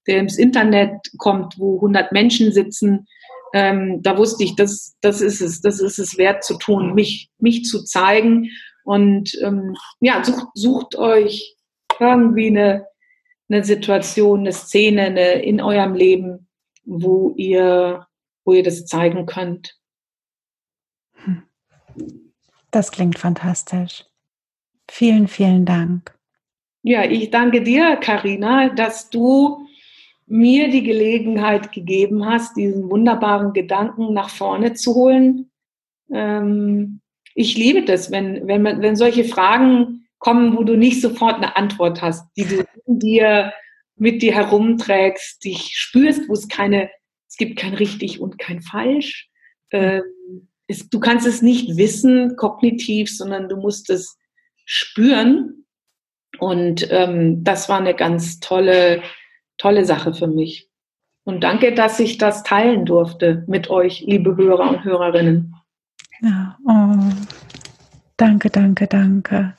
der 0.07 0.19
ins 0.19 0.37
Internet 0.37 1.11
kommt, 1.17 1.59
wo 1.59 1.75
100 1.75 2.13
Menschen 2.13 2.53
sitzen, 2.53 3.07
ähm, 3.53 4.01
da 4.01 4.17
wusste 4.17 4.43
ich, 4.43 4.55
das, 4.55 4.95
das 5.01 5.21
ist 5.21 5.41
es, 5.41 5.61
das 5.61 5.79
ist 5.79 5.99
es 5.99 6.17
wert 6.17 6.43
zu 6.43 6.57
tun, 6.57 6.93
mich, 6.93 7.29
mich 7.39 7.65
zu 7.65 7.83
zeigen 7.83 8.49
und 8.83 9.37
ähm, 9.43 9.75
ja, 9.99 10.23
sucht, 10.23 10.47
sucht 10.53 10.95
euch 10.95 11.55
irgendwie 11.99 12.47
eine, 12.47 12.87
eine 13.49 13.63
Situation, 13.63 14.41
eine 14.41 14.53
Szene 14.53 15.03
eine, 15.03 15.41
in 15.41 15.61
eurem 15.61 15.93
Leben, 15.93 16.47
wo 16.85 17.33
ihr, 17.35 18.07
wo 18.45 18.53
ihr 18.53 18.63
das 18.63 18.85
zeigen 18.85 19.25
könnt. 19.25 19.77
Hm. 21.23 21.43
Das 22.71 22.91
klingt 22.91 23.19
fantastisch. 23.19 24.05
Vielen, 24.89 25.27
vielen 25.27 25.65
Dank. 25.65 26.17
Ja, 26.83 27.03
ich 27.03 27.31
danke 27.31 27.61
dir, 27.61 27.97
Karina, 27.97 28.69
dass 28.69 29.09
du 29.09 29.66
mir 30.27 30.69
die 30.69 30.83
Gelegenheit 30.83 31.71
gegeben 31.71 32.25
hast, 32.25 32.57
diesen 32.57 32.89
wunderbaren 32.89 33.53
Gedanken 33.53 34.13
nach 34.13 34.29
vorne 34.29 34.73
zu 34.73 34.93
holen. 34.93 35.51
Ähm, 36.11 37.01
ich 37.33 37.57
liebe 37.57 37.83
das, 37.83 38.11
wenn, 38.11 38.47
wenn, 38.47 38.61
man, 38.61 38.81
wenn 38.81 38.95
solche 38.95 39.23
Fragen 39.23 40.07
kommen, 40.19 40.57
wo 40.57 40.63
du 40.63 40.75
nicht 40.75 41.01
sofort 41.01 41.35
eine 41.35 41.55
Antwort 41.55 42.01
hast, 42.01 42.29
die 42.35 42.45
du 42.45 42.65
in 42.85 42.99
dir 42.99 43.53
mit 43.97 44.21
dir 44.21 44.33
herumträgst, 44.33 45.43
dich 45.43 45.71
spürst, 45.75 46.29
wo 46.29 46.33
es 46.33 46.47
keine, 46.47 46.89
es 47.27 47.37
gibt 47.37 47.57
kein 47.57 47.73
richtig 47.73 48.21
und 48.21 48.37
kein 48.37 48.61
falsch. 48.61 49.29
Ähm, 49.71 50.03
es, 50.67 50.89
du 50.89 50.99
kannst 50.99 51.25
es 51.25 51.41
nicht 51.41 51.77
wissen, 51.77 52.35
kognitiv, 52.35 53.15
sondern 53.15 53.49
du 53.49 53.57
musst 53.57 53.89
es 53.89 54.17
spüren. 54.65 55.65
Und 56.39 56.87
ähm, 56.91 57.43
das 57.43 57.69
war 57.69 57.79
eine 57.79 57.95
ganz 57.95 58.39
tolle, 58.39 59.01
tolle 59.57 59.85
Sache 59.85 60.13
für 60.13 60.27
mich. 60.27 60.69
Und 61.23 61.43
danke, 61.43 61.73
dass 61.73 61.99
ich 61.99 62.17
das 62.17 62.43
teilen 62.43 62.85
durfte 62.85 63.43
mit 63.47 63.69
euch, 63.69 64.01
liebe 64.01 64.37
Hörer 64.37 64.69
und 64.69 64.83
Hörerinnen. 64.83 65.55
Ja, 66.21 66.57
oh. 66.65 67.13
Danke, 68.15 68.49
danke, 68.49 68.87
danke. 68.87 69.53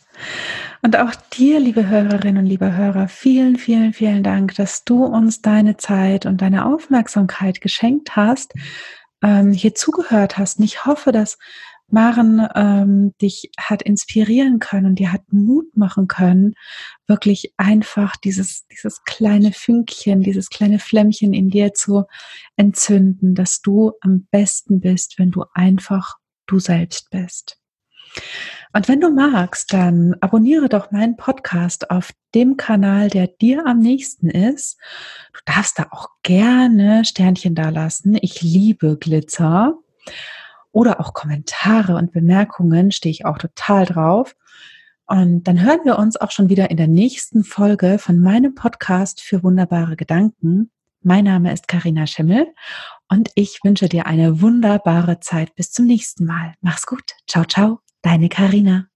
Und 0.82 0.96
auch 0.96 1.14
dir, 1.32 1.60
liebe 1.60 1.88
Hörerinnen 1.88 2.42
und 2.42 2.46
liebe 2.48 2.76
Hörer, 2.76 3.08
vielen, 3.08 3.56
vielen, 3.56 3.92
vielen 3.92 4.22
Dank, 4.22 4.54
dass 4.56 4.84
du 4.84 5.04
uns 5.04 5.42
deine 5.42 5.76
Zeit 5.76 6.26
und 6.26 6.40
deine 6.40 6.66
Aufmerksamkeit 6.66 7.60
geschenkt 7.60 8.16
hast, 8.16 8.54
ähm, 9.22 9.52
hier 9.52 9.74
zugehört 9.74 10.38
hast. 10.38 10.58
Und 10.58 10.64
ich 10.64 10.84
hoffe, 10.84 11.12
dass 11.12 11.38
Maren 11.90 12.46
ähm, 12.54 13.14
dich 13.20 13.50
hat 13.58 13.82
inspirieren 13.82 14.58
können 14.58 14.86
und 14.86 14.98
dir 14.98 15.12
hat 15.12 15.32
Mut 15.32 15.76
machen 15.76 16.06
können, 16.06 16.54
wirklich 17.06 17.54
einfach 17.56 18.16
dieses, 18.16 18.66
dieses 18.66 19.02
kleine 19.04 19.52
Fünkchen, 19.52 20.22
dieses 20.22 20.50
kleine 20.50 20.78
Flämmchen 20.78 21.32
in 21.32 21.50
dir 21.50 21.72
zu 21.72 22.04
entzünden, 22.56 23.34
dass 23.34 23.62
du 23.62 23.92
am 24.00 24.26
besten 24.30 24.80
bist, 24.80 25.18
wenn 25.18 25.30
du 25.30 25.44
einfach 25.54 26.16
du 26.46 26.58
selbst 26.58 27.10
bist. 27.10 27.58
Und 28.72 28.88
wenn 28.88 29.00
du 29.00 29.10
magst, 29.10 29.72
dann 29.72 30.14
abonniere 30.20 30.68
doch 30.68 30.90
meinen 30.90 31.16
Podcast 31.16 31.90
auf 31.90 32.12
dem 32.34 32.56
Kanal, 32.56 33.08
der 33.08 33.26
dir 33.26 33.66
am 33.66 33.78
nächsten 33.78 34.28
ist. 34.28 34.78
Du 35.32 35.40
darfst 35.46 35.78
da 35.78 35.86
auch 35.90 36.08
gerne 36.22 37.04
Sternchen 37.04 37.54
dalassen. 37.54 38.18
Ich 38.20 38.42
liebe 38.42 38.98
Glitzer. 38.98 39.78
Oder 40.72 41.00
auch 41.00 41.14
Kommentare 41.14 41.96
und 41.96 42.12
Bemerkungen 42.12 42.92
stehe 42.92 43.10
ich 43.10 43.24
auch 43.24 43.38
total 43.38 43.86
drauf. 43.86 44.34
Und 45.06 45.44
dann 45.44 45.62
hören 45.62 45.80
wir 45.84 45.98
uns 45.98 46.16
auch 46.18 46.30
schon 46.30 46.50
wieder 46.50 46.70
in 46.70 46.76
der 46.76 46.88
nächsten 46.88 47.42
Folge 47.42 47.98
von 47.98 48.20
meinem 48.20 48.54
Podcast 48.54 49.22
für 49.22 49.42
wunderbare 49.42 49.96
Gedanken. 49.96 50.70
Mein 51.00 51.24
Name 51.24 51.52
ist 51.52 51.68
Karina 51.68 52.06
Schimmel 52.06 52.46
und 53.08 53.30
ich 53.34 53.60
wünsche 53.62 53.88
dir 53.88 54.06
eine 54.06 54.42
wunderbare 54.42 55.20
Zeit. 55.20 55.54
Bis 55.54 55.70
zum 55.70 55.86
nächsten 55.86 56.26
Mal. 56.26 56.54
Mach's 56.60 56.86
gut. 56.86 57.14
Ciao, 57.26 57.44
ciao. 57.44 57.80
Deine 58.02 58.28
Karina. 58.28 58.88